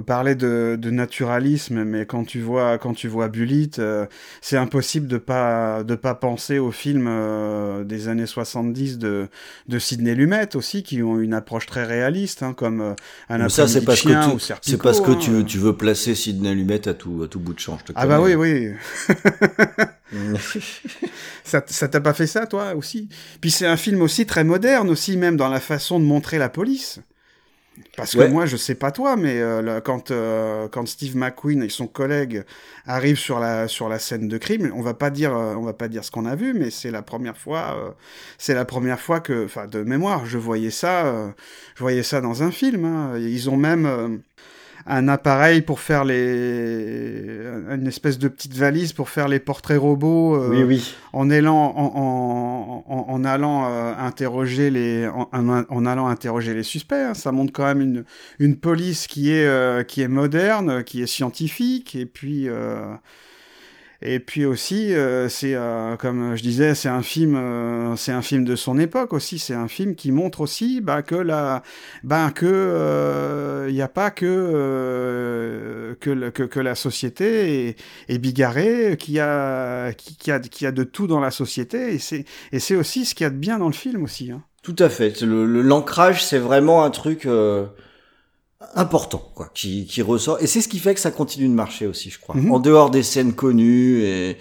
parler 0.02 0.36
de, 0.36 0.78
de, 0.80 0.91
naturalisme, 0.91 1.84
mais 1.84 2.06
quand 2.06 2.26
tu 2.26 2.41
vois, 2.41 2.78
quand 2.78 2.93
tu 2.93 3.08
vois 3.08 3.28
Bullitt, 3.28 3.80
euh, 3.80 4.06
c'est 4.39 4.58
impossible 4.58 5.08
de 5.08 5.17
pas, 5.17 5.84
de 5.84 5.95
pas 5.95 6.13
penser 6.13 6.60
aux 6.60 6.69
films 6.69 7.08
euh, 7.10 7.84
des 7.84 8.08
années 8.08 8.28
70 8.28 9.00
de, 9.00 9.30
de 9.67 9.80
Sidney 9.80 10.13
Lumet 10.13 10.56
aussi, 10.56 10.84
qui 10.84 11.02
ont 11.02 11.19
une 11.19 11.34
approche 11.34 11.65
très 11.65 11.84
réaliste, 11.84 12.43
hein, 12.43 12.54
comme 12.54 12.82
euh, 12.82 12.93
un 13.30 13.50
ça, 13.50 13.67
c'est 13.67 13.84
parce 13.84 14.04
que 14.04 14.38
tu, 14.38 14.54
c'est 14.62 14.80
parce 14.80 15.02
que 15.02 15.13
tu, 15.13 15.32
hein. 15.32 15.43
tu 15.43 15.58
veux 15.58 15.76
placer 15.76 16.13
Sidney 16.13 16.54
Lumet 16.54 16.88
à 16.88 16.93
tout, 16.93 17.24
à 17.24 17.28
tout 17.28 17.39
bout 17.39 17.54
de 17.54 17.60
champ. 17.60 17.80
Je 17.80 17.86
te 17.86 17.93
ah 17.95 18.06
bah 18.06 18.21
oui, 18.21 18.36
oui. 18.36 18.74
ça, 21.43 21.62
t'a 21.62 22.02
pas 22.02 22.13
fait 22.13 22.28
ça, 22.28 22.47
toi 22.47 22.76
aussi? 22.76 23.10
Puis 23.39 23.52
c'est 23.52 23.67
un 23.67 23.78
film 23.78 24.02
aussi 24.02 24.26
très 24.26 24.43
moderne 24.43 24.89
aussi, 24.89 25.17
même 25.17 25.38
dans 25.38 25.50
la 25.50 25.60
façon 25.60 26.00
de 26.00 26.06
montrer 26.06 26.38
la 26.38 26.50
police. 26.50 27.00
Parce 27.95 28.15
que 28.15 28.28
moi, 28.28 28.45
je 28.45 28.58
sais 28.58 28.76
pas 28.76 28.91
toi, 28.91 29.15
mais 29.15 29.39
euh, 29.39 29.80
quand 29.80 30.12
euh, 30.12 30.67
quand 30.67 30.88
Steve 30.88 31.15
McQueen 31.15 31.63
et 31.63 31.69
son 31.69 31.88
collègue 31.88 32.43
arrivent 32.86 33.17
sur 33.17 33.39
la 33.39 33.67
sur 33.67 33.89
la 33.89 33.97
scène 33.97 34.28
de 34.28 34.38
crime, 34.38 34.71
on 34.76 34.82
va 34.82 34.93
pas 34.93 35.10
dire 35.10 35.36
euh, 35.36 35.56
on 35.56 35.62
va 35.62 35.74
pas 35.74 35.88
dire 35.88 36.04
ce 36.04 36.12
qu'on 36.12 36.26
a 36.26 36.36
vu, 36.36 36.54
mais 36.54 36.69
c'est 36.69 36.91
la 36.91 37.02
première 37.02 37.38
fois 37.38 37.95
c'est 38.38 38.54
la 38.54 38.65
première 38.65 39.00
fois 39.00 39.19
que, 39.19 39.45
enfin 39.45 39.67
de 39.67 39.84
mémoire, 39.84 40.26
je 40.26 40.38
voyais 40.38 40.69
ça 40.69 41.34
je 41.76 41.80
voyais 41.80 42.04
ça 42.04 42.21
dans 42.21 42.43
un 42.43 42.52
film. 42.52 42.86
Hein. 42.86 43.17
Ils 43.17 43.50
ont 43.50 43.58
même 43.58 44.21
un 44.86 45.08
appareil 45.08 45.62
pour 45.62 45.80
faire 45.80 46.06
les 46.06 47.41
une 47.72 47.88
espèce 47.88 48.17
de 48.17 48.28
petite 48.28 48.56
valise 48.56 48.94
pour 48.94 49.10
faire 49.10 49.28
les 49.28 49.39
portraits 49.39 49.80
robots 49.80 50.36
euh, 50.36 50.50
oui, 50.50 50.63
oui. 50.63 50.96
en 51.13 51.30
allant 51.30 51.74
en, 51.76 52.84
en, 52.88 53.06
en, 53.10 53.24
allant 53.26 53.65
euh, 53.70 53.94
interroger 53.98 54.70
les 54.70 55.08
en, 55.08 55.28
en, 55.32 55.86
allant 55.86 56.08
interroger 56.08 56.54
les 56.54 56.63
suspects 56.63 56.96
hein. 56.96 57.13
ça 57.13 57.32
montre 57.32 57.54
quand 57.54 57.65
même 57.65 57.82
une 57.82 58.04
une 58.39 58.56
police 58.58 59.08
qui 59.08 59.32
est 59.32 59.46
euh, 59.46 59.84
qui 59.84 60.02
est 60.02 60.08
moderne 60.08 60.84
qui 60.84 61.02
est 61.02 61.08
scientifique 61.08 61.96
et 61.96 62.06
puis 62.06 62.48
et 64.03 64.19
puis 64.19 64.45
aussi, 64.45 64.95
euh, 64.95 65.29
c'est 65.29 65.53
euh, 65.53 65.95
comme 65.95 66.35
je 66.35 66.41
disais, 66.41 66.73
c'est 66.73 66.89
un 66.89 67.03
film, 67.03 67.35
euh, 67.35 67.95
c'est 67.95 68.11
un 68.11 68.23
film 68.23 68.43
de 68.45 68.55
son 68.55 68.79
époque 68.79 69.13
aussi. 69.13 69.37
C'est 69.37 69.53
un 69.53 69.67
film 69.67 69.93
qui 69.95 70.11
montre 70.11 70.41
aussi 70.41 70.81
bah, 70.81 71.03
que 71.03 71.13
la, 71.13 71.61
bah, 72.03 72.31
que 72.33 73.67
il 73.69 73.75
n'y 73.75 73.81
a 73.81 73.87
pas 73.87 74.09
que 74.09 75.95
que, 75.99 76.29
que, 76.29 76.43
que, 76.43 76.59
la 76.59 76.73
société 76.73 77.69
est, 77.69 77.75
est 78.09 78.17
bigarrée, 78.17 78.97
qu'il 78.97 79.13
y 79.13 79.19
a 79.19 79.93
qui, 79.93 80.31
a 80.31 80.39
qui 80.39 80.65
a 80.65 80.71
de 80.71 80.83
tout 80.83 81.05
dans 81.05 81.19
la 81.19 81.31
société. 81.31 81.93
Et 81.93 81.99
c'est 81.99 82.25
et 82.51 82.59
c'est 82.59 82.75
aussi 82.75 83.05
ce 83.05 83.13
qu'il 83.13 83.25
y 83.25 83.27
a 83.27 83.29
de 83.29 83.35
bien 83.35 83.59
dans 83.59 83.67
le 83.67 83.73
film 83.73 84.03
aussi. 84.03 84.31
Hein. 84.31 84.41
Tout 84.63 84.75
à 84.79 84.89
fait. 84.89 85.21
L'ancrage, 85.21 86.21
le, 86.21 86.21
c'est 86.21 86.39
vraiment 86.39 86.83
un 86.83 86.89
truc 86.89 87.27
important 88.76 89.32
quoi 89.36 89.50
qui, 89.54 89.86
qui 89.86 90.02
ressort 90.02 90.41
et 90.41 90.47
c'est 90.47 90.62
ce 90.62 90.67
qui 90.67 90.80
fait 90.80 90.93
que 90.93 91.00
ça 91.00 91.12
continue 91.12 91.47
de 91.47 91.54
marcher 91.54 91.88
aussi 91.88 92.10
je 92.10 92.19
crois 92.19 92.36
mhm. 92.36 92.52
en 92.52 92.60
dehors 92.60 92.89
des 92.89 93.04
scènes 93.04 93.34
connues 93.34 94.04
et 94.04 94.38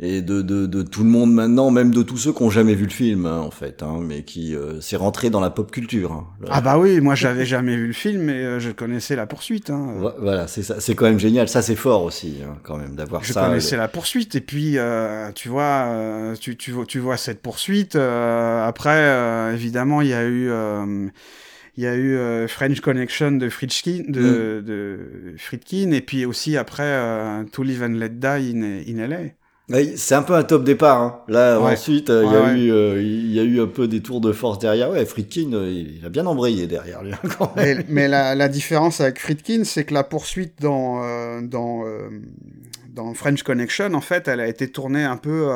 et 0.00 0.22
de, 0.22 0.42
de, 0.42 0.66
de, 0.66 0.82
tout 0.82 1.04
le 1.04 1.08
monde 1.08 1.32
maintenant, 1.32 1.70
même 1.70 1.94
de 1.94 2.02
tous 2.02 2.16
ceux 2.16 2.32
qui 2.32 2.42
ont 2.42 2.50
jamais 2.50 2.74
vu 2.74 2.84
le 2.84 2.90
film, 2.90 3.26
hein, 3.26 3.38
en 3.38 3.52
fait, 3.52 3.80
hein, 3.84 3.98
mais 4.00 4.24
qui 4.24 4.56
euh, 4.56 4.80
s'est 4.80 4.96
rentré 4.96 5.30
dans 5.30 5.38
la 5.38 5.50
pop 5.50 5.70
culture. 5.70 6.10
Hein, 6.10 6.26
ah 6.50 6.60
bah 6.60 6.78
oui, 6.78 7.00
moi 7.00 7.14
j'avais 7.14 7.46
jamais 7.46 7.76
vu 7.76 7.86
le 7.86 7.92
film, 7.92 8.22
mais 8.22 8.32
euh, 8.32 8.58
je 8.58 8.72
connaissais 8.72 9.14
la 9.14 9.26
poursuite. 9.26 9.70
Hein. 9.70 9.94
Voilà, 10.18 10.48
c'est 10.48 10.64
ça, 10.64 10.80
c'est 10.80 10.96
quand 10.96 11.04
même 11.04 11.20
génial. 11.20 11.48
Ça 11.48 11.62
c'est 11.62 11.76
fort 11.76 12.02
aussi, 12.02 12.38
hein, 12.44 12.56
quand 12.64 12.76
même, 12.76 12.96
d'avoir 12.96 13.24
ça. 13.24 13.40
Je 13.42 13.46
connaissais 13.46 13.76
la 13.76 13.86
poursuite, 13.86 14.34
et 14.34 14.40
puis 14.40 14.78
euh, 14.78 15.30
tu 15.32 15.48
vois, 15.48 15.86
euh, 15.86 16.34
tu, 16.34 16.56
tu, 16.56 16.74
tu 16.88 16.98
vois 16.98 17.16
cette 17.16 17.40
poursuite. 17.40 17.94
après, 17.94 19.52
évidemment, 19.54 20.00
il 20.00 20.08
y 20.08 20.14
a 20.14 20.24
eu 20.24 20.50
il 21.76 21.84
y 21.84 21.86
a 21.86 21.94
eu 21.94 22.16
euh, 22.16 22.46
French 22.46 22.80
Connection 22.80 23.32
de 23.32 23.48
Friedkin, 23.48 24.04
de, 24.08 24.60
mm. 24.60 24.64
de 24.64 24.98
Friedkin, 25.38 25.90
et 25.90 26.00
puis 26.00 26.24
aussi 26.24 26.56
après 26.56 26.82
euh, 26.84 27.42
To 27.52 27.62
Live 27.62 27.82
and 27.82 27.94
Let 27.98 28.10
Die 28.10 28.26
in, 28.26 28.62
in 28.86 29.06
LA. 29.08 29.86
c'est 29.96 30.14
un 30.14 30.22
peu 30.22 30.34
un 30.34 30.44
top 30.44 30.62
départ. 30.62 31.00
Hein. 31.00 31.20
Là, 31.26 31.58
ensuite, 31.58 32.10
euh, 32.10 32.24
il 32.24 32.32
y 32.32 32.36
a 32.36 32.54
eu, 32.54 33.02
il 33.02 33.32
y 33.32 33.40
a 33.40 33.42
eu 33.42 33.60
un 33.60 33.66
peu 33.66 33.88
des 33.88 34.00
tours 34.00 34.20
de 34.20 34.30
force 34.30 34.60
derrière. 34.60 34.90
Ouais, 34.90 35.04
Friedkin, 35.04 35.50
il 35.50 36.00
a 36.04 36.10
bien 36.10 36.26
embrayé 36.26 36.68
derrière 36.68 37.02
lui. 37.02 37.12
Hein, 37.12 37.28
quand 37.38 37.56
même. 37.56 37.78
Mais, 37.78 37.84
mais 37.88 38.08
la, 38.08 38.36
la, 38.36 38.48
différence 38.48 39.00
avec 39.00 39.18
Friedkin, 39.18 39.64
c'est 39.64 39.84
que 39.84 39.94
la 39.94 40.04
poursuite 40.04 40.54
dans 40.60 41.02
dans 41.42 41.84
dans 42.94 43.12
French 43.12 43.42
Connection, 43.42 43.92
en 43.94 44.00
fait, 44.00 44.28
elle 44.28 44.40
a 44.40 44.46
été 44.46 44.68
tournée 44.68 45.04
un 45.04 45.16
peu 45.16 45.50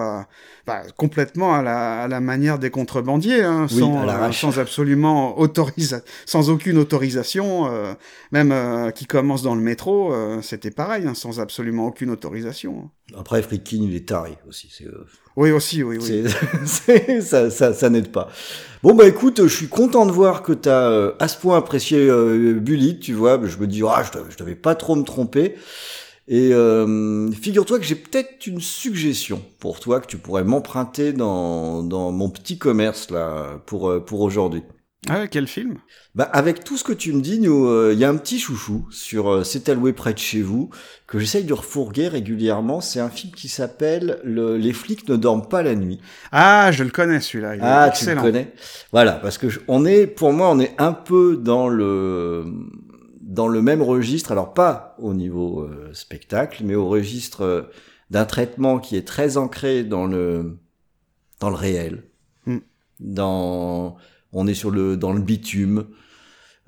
bah, 0.69 0.83
complètement 0.99 1.55
à 1.55 1.63
la, 1.63 2.03
à 2.03 2.09
la, 2.09 2.21
manière 2.21 2.59
des 2.59 2.69
contrebandiers, 2.69 3.43
hein, 3.43 3.69
sans, 3.69 4.07
euh, 4.07 4.33
sans, 4.33 4.59
absolument 4.59 5.39
autorisation, 5.39 6.05
sans 6.27 6.51
aucune 6.51 6.77
autorisation, 6.77 7.73
euh, 7.73 7.95
même 8.33 8.53
euh, 8.53 8.91
qui 8.91 9.07
commence 9.07 9.43
dans 9.43 9.55
le 9.55 9.63
métro, 9.63 10.13
euh, 10.13 10.43
c'était 10.43 10.71
pareil, 10.71 11.07
hein, 11.07 11.15
sans 11.15 11.41
absolument 11.41 11.87
aucune 11.87 12.11
autorisation. 12.11 12.91
Après, 13.17 13.41
Friedkin, 13.41 13.79
il 13.81 13.97
est 13.97 14.09
taré 14.09 14.37
aussi. 14.47 14.69
Oui, 15.37 15.53
aussi, 15.53 15.83
oui, 15.83 15.97
oui. 16.03 16.25
ça, 17.23 17.51
ça, 17.51 17.73
ça 17.73 17.89
n'aide 17.89 18.13
pas. 18.13 18.29
Bon, 18.83 18.95
bah 18.95 19.07
écoute, 19.07 19.41
je 19.43 19.55
suis 19.55 19.69
content 19.69 20.05
de 20.05 20.13
voir 20.13 20.43
que 20.43 20.53
tu 20.53 20.69
as 20.69 21.15
à 21.19 21.29
ce 21.29 21.39
point 21.39 21.57
apprécié 21.57 22.11
Bully, 22.55 22.99
tu 22.99 23.15
vois. 23.15 23.41
Je 23.43 23.57
me 23.57 23.67
dis, 23.67 23.83
ah, 23.89 24.03
je, 24.03 24.19
je 24.29 24.37
devais 24.37 24.55
pas 24.55 24.75
trop 24.75 24.97
me 24.97 25.05
tromper. 25.05 25.55
Et 26.31 26.53
euh, 26.53 27.31
figure-toi 27.33 27.79
que 27.79 27.85
j'ai 27.87 27.95
peut-être 27.95 28.47
une 28.47 28.61
suggestion 28.61 29.43
pour 29.61 29.81
toi 29.81 29.99
que 30.01 30.07
tu 30.07 30.19
pourrais 30.19 30.45
m'emprunter 30.45 31.15
dans, 31.15 31.83
dans 31.83 32.13
mon 32.13 32.29
petit 32.29 32.59
commerce 32.59 33.11
là 33.11 33.61
pour, 33.67 33.89
euh, 33.89 34.01
pour 34.01 34.21
aujourd'hui. 34.21 34.63
Ah 35.09 35.27
quel 35.29 35.47
film? 35.47 35.77
Bah 36.15 36.29
avec 36.33 36.65
tout 36.65 36.77
ce 36.77 36.83
que 36.85 36.93
tu 36.93 37.13
me 37.13 37.21
dis, 37.23 37.39
nous, 37.39 37.67
euh, 37.67 37.93
il 37.95 37.99
y 37.99 38.05
a 38.05 38.11
un 38.11 38.17
petit 38.17 38.39
chouchou 38.41 38.87
sur 38.91 39.31
euh, 39.31 39.45
C'est 39.45 39.69
alloué 39.69 39.93
près 39.93 40.13
de 40.13 40.19
chez 40.19 40.43
vous 40.43 40.69
que 41.07 41.19
j'essaye 41.19 41.45
de 41.45 41.55
refourguer 41.55 42.09
régulièrement. 42.09 42.81
C'est 42.81 43.01
un 43.01 43.09
film 43.09 43.33
qui 43.33 43.49
s'appelle 43.49 44.19
le... 44.25 44.57
Les 44.59 44.73
flics 44.73 45.09
ne 45.09 45.17
dorment 45.17 45.49
pas 45.49 45.63
la 45.63 45.77
nuit. 45.77 46.01
Ah, 46.33 46.73
je 46.73 46.83
le 46.85 46.91
connais 46.91 47.21
celui-là. 47.21 47.53
Ah, 47.61 47.91
tu 47.91 48.05
le 48.05 48.11
excellent. 48.11 48.23
connais? 48.23 48.53
Voilà, 48.93 49.13
parce 49.13 49.39
que 49.39 49.49
je- 49.49 49.61
on 49.69 49.87
est, 49.87 50.07
pour 50.09 50.33
moi, 50.33 50.51
on 50.51 50.59
est 50.61 50.75
un 50.79 50.93
peu 50.93 51.37
dans 51.37 51.69
le 51.69 52.45
dans 53.29 53.47
le 53.47 53.63
même 53.63 53.83
registre. 53.83 54.33
Alors 54.33 54.55
pas 54.55 54.97
au 54.99 55.15
niveau 55.15 55.61
euh, 55.61 55.91
spectacle, 55.93 56.65
mais 56.65 56.75
au 56.75 56.89
registre 56.89 57.43
euh, 57.43 57.63
d'un 58.11 58.25
traitement 58.25 58.81
qui 58.81 58.97
est 58.97 59.07
très 59.07 59.37
ancré 59.37 59.85
dans 59.85 60.07
le 60.07 60.57
dans 61.39 61.51
le 61.51 61.57
réel. 61.57 62.03
Hmm. 62.47 62.59
Dans 62.99 63.97
on 64.33 64.47
est 64.49 64.55
sur 64.55 64.71
le 64.71 64.97
dans 64.97 65.13
le 65.13 65.21
bitume, 65.21 65.87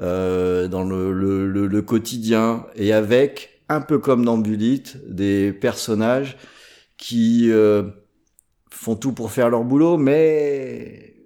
euh, 0.01 0.69
dans 0.69 0.85
le, 0.85 1.13
le, 1.13 1.49
le, 1.49 1.67
le 1.67 1.83
quotidien, 1.83 2.67
et 2.77 2.93
avec 2.93 3.63
un 3.69 3.81
peu 3.81 3.99
comme 3.99 4.25
dans 4.25 4.39
Bullitt, 4.39 4.99
des 5.09 5.53
personnages 5.53 6.37
qui 6.97 7.51
euh, 7.51 7.85
font 8.71 8.97
tout 8.97 9.13
pour 9.13 9.33
faire 9.33 9.49
leur 9.49 9.65
boulot, 9.65 9.97
mais 9.97 11.17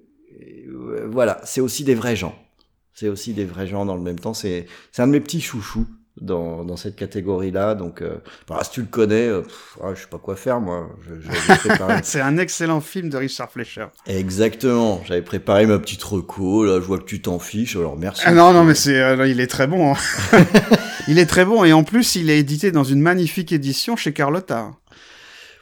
voilà, 1.07 1.41
c'est 1.45 1.61
aussi 1.61 1.85
des 1.85 1.95
vrais 1.95 2.17
gens. 2.17 2.35
C'est 2.95 3.09
aussi 3.09 3.33
des 3.33 3.45
vrais 3.45 3.67
gens 3.67 3.85
dans 3.85 3.97
le 3.97 4.03
même 4.03 4.19
temps. 4.19 4.35
C'est 4.35 4.67
c'est 4.93 5.03
un 5.03 5.07
de 5.07 5.13
mes 5.13 5.21
petits 5.21 5.41
chouchous 5.41 5.87
dans, 6.21 6.65
dans 6.65 6.77
cette 6.77 6.95
catégorie-là. 6.95 7.75
Donc, 7.75 8.01
euh, 8.01 8.19
bah, 8.49 8.61
si 8.63 8.71
tu 8.71 8.81
le 8.81 8.87
connais, 8.87 9.27
euh, 9.27 9.43
pff, 9.43 9.79
ah, 9.83 9.89
je 9.95 10.03
sais 10.03 10.07
pas 10.09 10.19
quoi 10.19 10.37
faire 10.37 10.61
moi. 10.61 10.89
C'est 12.05 12.21
un 12.21 12.39
excellent 12.39 12.81
film 12.81 13.09
de 13.09 13.17
Richard 13.17 13.51
Fleischer. 13.51 13.87
Exactement. 14.07 15.03
J'avais 15.05 15.23
préparé 15.23 15.67
ma 15.67 15.79
petite 15.79 16.03
reco. 16.03 16.65
Là, 16.65 16.75
je 16.81 16.87
vois 16.87 16.99
que 16.99 17.05
tu 17.05 17.21
t'en 17.21 17.39
fiches. 17.39 17.77
Alors 17.77 17.97
merci. 17.97 18.23
Ah 18.27 18.33
non, 18.33 18.53
non, 18.53 18.65
mais 18.65 18.75
c'est, 18.77 19.01
euh, 19.01 19.27
il 19.27 19.41
est 19.41 19.49
très 19.49 19.67
bon. 19.67 19.93
hein. 19.95 19.99
il 21.09 21.19
est 21.19 21.27
très 21.27 21.45
bon 21.45 21.65
et 21.65 21.73
en 21.73 21.83
plus, 21.83 22.15
il 22.15 22.31
est 22.31 22.39
édité 22.39 22.71
dans 22.71 22.85
une 22.85 23.01
magnifique 23.01 23.51
édition 23.53 23.97
chez 23.97 24.13
Carlotta. 24.13 24.71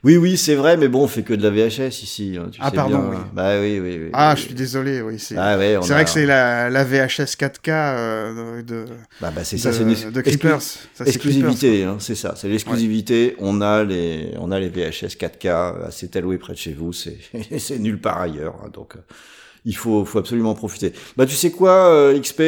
Oui, 0.05 0.17
oui, 0.17 0.37
c'est 0.37 0.57
vrai, 0.57 0.77
mais 0.77 0.89
bon, 0.89 1.05
on 1.05 1.07
fait 1.07 1.23
que 1.23 1.33
de 1.33 1.43
la 1.45 1.51
VHS 1.51 2.03
ici. 2.03 2.37
hein, 2.37 2.49
tu 2.51 2.59
Ah, 2.61 2.71
sais 2.71 2.77
pardon, 2.77 2.99
bien. 2.99 3.11
oui. 3.11 3.17
Bah 3.35 3.61
oui, 3.61 3.79
oui, 3.79 3.99
oui. 4.03 4.11
Ah, 4.13 4.33
oui. 4.35 4.41
je 4.41 4.47
suis 4.47 4.55
désolé, 4.55 5.01
oui. 5.01 5.17
C'est, 5.21 5.37
Ah 5.39 5.57
ouais, 5.57 5.77
on 5.77 5.83
c'est 5.83 5.93
a- 5.93 5.95
vrai 5.95 6.05
que 6.05 6.11
c'est 6.11 6.27
la, 6.27 6.71
la 6.71 6.83
VHS 6.85 7.37
4K 7.37 7.71
euh, 7.71 8.63
de, 8.63 8.85
Bah, 9.21 9.31
bah 9.35 9.45
c'est 9.45 9.59
ça, 9.59 9.73
c'est 9.73 9.83
une 9.83 10.11
de 10.11 10.21
Creepers. 10.21 10.61
Ça, 10.61 10.81
c'est 10.97 11.07
exclusivité, 11.09 11.85
hein, 11.85 11.99
c'est 12.01 12.17
ça, 12.17 12.35
c'est 12.37 12.49
l'exclusivité. 12.49 13.37
On 13.39 13.61
a 13.61 13.85
les, 13.85 14.31
on 14.41 14.51
a 14.51 14.59
les 14.59 14.71
VHS 14.71 15.17
4K 15.17 15.85
assez 15.87 16.11
alloués 16.17 16.39
près 16.39 16.55
de 16.55 16.59
chez 16.59 16.73
vous, 16.73 16.93
c'est, 16.93 17.19
c'est 17.59 17.79
nulle 17.79 18.01
part 18.01 18.21
ailleurs. 18.21 18.57
hein, 18.65 18.71
donc, 18.73 18.97
euh, 18.97 19.01
il 19.65 19.77
faut, 19.77 20.05
faut 20.05 20.19
absolument 20.19 20.55
profiter. 20.55 20.93
Bah, 21.17 21.27
tu 21.27 21.37
sais 21.37 21.53
quoi, 21.53 21.93
euh, 21.93 22.19
XP, 22.19 22.43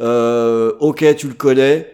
euh, 0.00 0.72
ok, 0.80 1.16
tu 1.16 1.28
le 1.28 1.34
connais, 1.34 1.90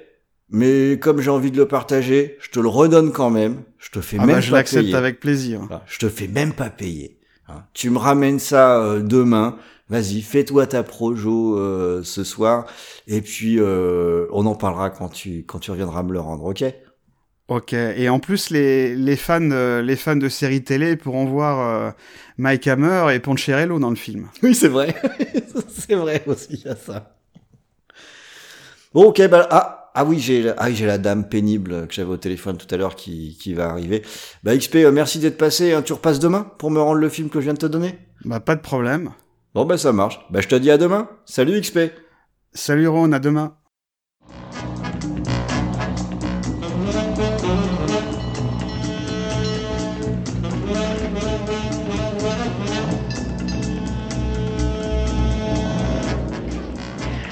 mais 0.51 0.99
comme 1.01 1.21
j'ai 1.21 1.31
envie 1.31 1.53
de 1.53 1.57
le 1.57 1.69
partager, 1.69 2.37
je 2.41 2.51
te 2.51 2.59
le 2.59 2.69
redonne 2.69 3.13
quand 3.13 3.31
même. 3.31 3.63
Je 3.83 3.91
te 3.91 4.01
fais 4.01 4.17
Ah 4.21 4.27
même 4.27 4.37
bah, 4.37 4.41
je 4.41 4.51
pas 4.51 4.59
l'accepte 4.59 4.95
avec 4.95 5.19
plaisir. 5.19 5.61
Voilà, 5.67 5.83
je 5.87 5.99
te 5.99 6.09
fais 6.09 6.29
même 6.29 6.53
pas 6.55 6.71
payer. 6.71 7.19
hein. 7.49 7.65
Tu 7.75 7.91
me 7.91 7.99
ramènes 7.99 8.39
ça 8.39 8.81
euh, 8.81 9.01
demain. 9.03 9.57
Vas-y, 9.89 10.23
fais-toi 10.23 10.67
ta 10.69 10.83
projo 10.85 11.59
euh, 11.59 12.03
ce 12.05 12.25
soir, 12.25 12.65
et 13.09 13.21
puis 13.21 13.59
euh, 13.59 14.27
on 14.31 14.47
en 14.47 14.55
parlera 14.55 14.89
quand 14.89 15.09
tu 15.11 15.45
quand 15.45 15.59
tu 15.59 15.71
reviendras 15.73 16.03
me 16.05 16.13
le 16.13 16.21
rendre, 16.21 16.45
ok? 16.45 16.65
Ok. 17.49 17.73
Et 17.75 18.09
en 18.09 18.19
plus, 18.21 18.49
les, 18.51 18.95
les 18.95 19.17
fans, 19.17 19.41
les 19.41 19.97
fans 19.97 20.17
de 20.17 20.29
séries 20.31 20.63
télé 20.65 20.97
pourront 20.97 21.27
voir 21.27 21.93
Mike 22.39 22.67
Hammer 22.69 23.13
et 23.13 23.19
Poncherello 23.19 23.79
dans 23.81 23.91
le 23.91 23.97
film. 23.97 24.29
Oui, 24.43 24.55
c'est 24.55 24.69
vrai, 24.69 24.95
c'est 25.69 25.97
vrai 25.97 26.23
aussi, 26.27 26.47
il 26.53 26.61
y 26.61 26.69
a 26.69 26.77
ça. 26.77 27.17
Bon, 28.95 29.07
ok, 29.09 29.29
bah 29.29 29.47
ah. 29.51 29.82
Ah 29.95 30.05
oui, 30.05 30.19
j'ai 30.19 30.43
la- 30.43 30.55
ah, 30.57 30.69
oui, 30.69 30.75
j'ai 30.75 30.87
la 30.87 30.97
dame 30.99 31.29
pénible 31.29 31.87
que 31.87 31.93
j'avais 31.95 32.11
au 32.11 32.17
téléphone 32.17 32.57
tout 32.57 32.73
à 32.75 32.79
l'heure 32.79 32.97
qui, 32.97 33.37
qui 33.41 33.53
va 33.53 33.69
arriver. 33.71 34.03
Bah 34.43 34.57
XP, 34.57 34.77
euh, 34.77 34.91
merci 34.93 35.19
d'être 35.19 35.37
passé. 35.37 35.75
hein. 35.75 35.83
Tu 35.83 35.93
repasses 35.93 36.19
demain 36.19 36.51
pour 36.59 36.71
me 36.71 36.81
rendre 36.81 36.99
le 37.01 37.09
film 37.11 37.29
que 37.29 37.41
je 37.41 37.45
viens 37.45 37.53
de 37.55 37.59
te 37.59 37.67
donner? 37.67 37.99
Bah, 38.25 38.41
pas 38.41 38.57
de 38.57 38.61
problème. 38.63 39.11
Bon 39.55 39.67
bah 39.67 39.77
ça 39.77 39.93
marche. 39.93 40.19
Bah 40.31 40.41
je 40.41 40.49
te 40.49 40.55
dis 40.55 40.71
à 40.71 40.79
demain. 40.79 41.09
Salut 41.27 41.61
XP. 41.61 41.79
Salut 42.55 42.89
Ron, 42.89 43.13
à 43.13 43.19
demain. 43.19 43.55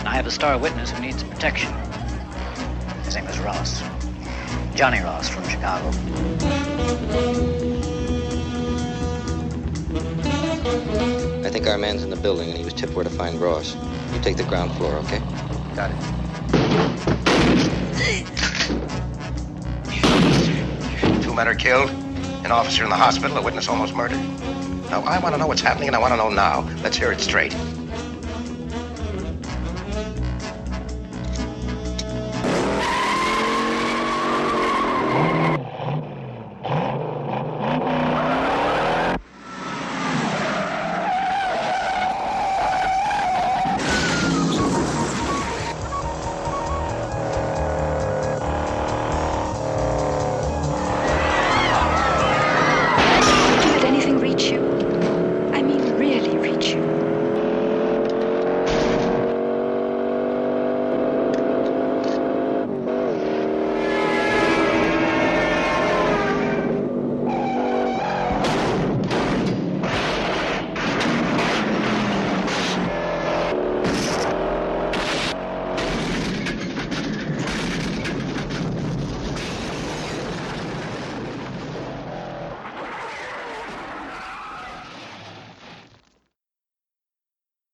I 0.07 0.15
have 0.17 0.27
a 0.27 0.31
star 0.31 0.59
witness 0.59 0.91
who 0.91 1.01
needs 1.01 1.23
protection. 1.23 1.71
His 3.41 3.47
name 3.47 3.55
is 3.55 3.83
Ross. 3.83 3.83
Johnny 4.75 5.01
Ross 5.01 5.29
from 5.29 5.49
Chicago. 5.49 5.89
I 11.47 11.51
think 11.51 11.67
our 11.67 11.79
man's 11.79 12.03
in 12.03 12.11
the 12.11 12.17
building 12.17 12.51
and 12.51 12.59
he 12.59 12.65
was 12.65 12.75
tipped 12.75 12.93
where 12.93 13.05
to 13.05 13.11
find 13.11 13.41
Ross. 13.41 13.77
You 14.13 14.21
take 14.21 14.37
the 14.37 14.45
ground 14.45 14.73
floor, 14.73 14.95
okay? 14.97 15.21
Got 15.75 15.91
it. 15.91 15.97
Two 21.23 21.35
men 21.35 21.49
are 21.49 21.55
killed, 21.55 21.89
an 22.45 22.53
officer 22.53 22.85
in 22.85 22.91
the 22.91 22.97
hospital, 22.97 23.39
a 23.39 23.43
witness 23.43 23.69
almost 23.69 23.95
murdered. 23.95 24.21
Now, 24.91 25.03
I 25.03 25.19
want 25.19 25.35
to 25.35 25.39
know 25.39 25.47
what's 25.47 25.63
happening, 25.63 25.89
and 25.89 25.97
I 25.97 25.99
want 25.99 26.13
to 26.13 26.17
know 26.17 26.29
now. 26.29 26.69
Let's 26.83 26.97
hear 26.97 27.11
it 27.13 27.21
straight. 27.21 27.55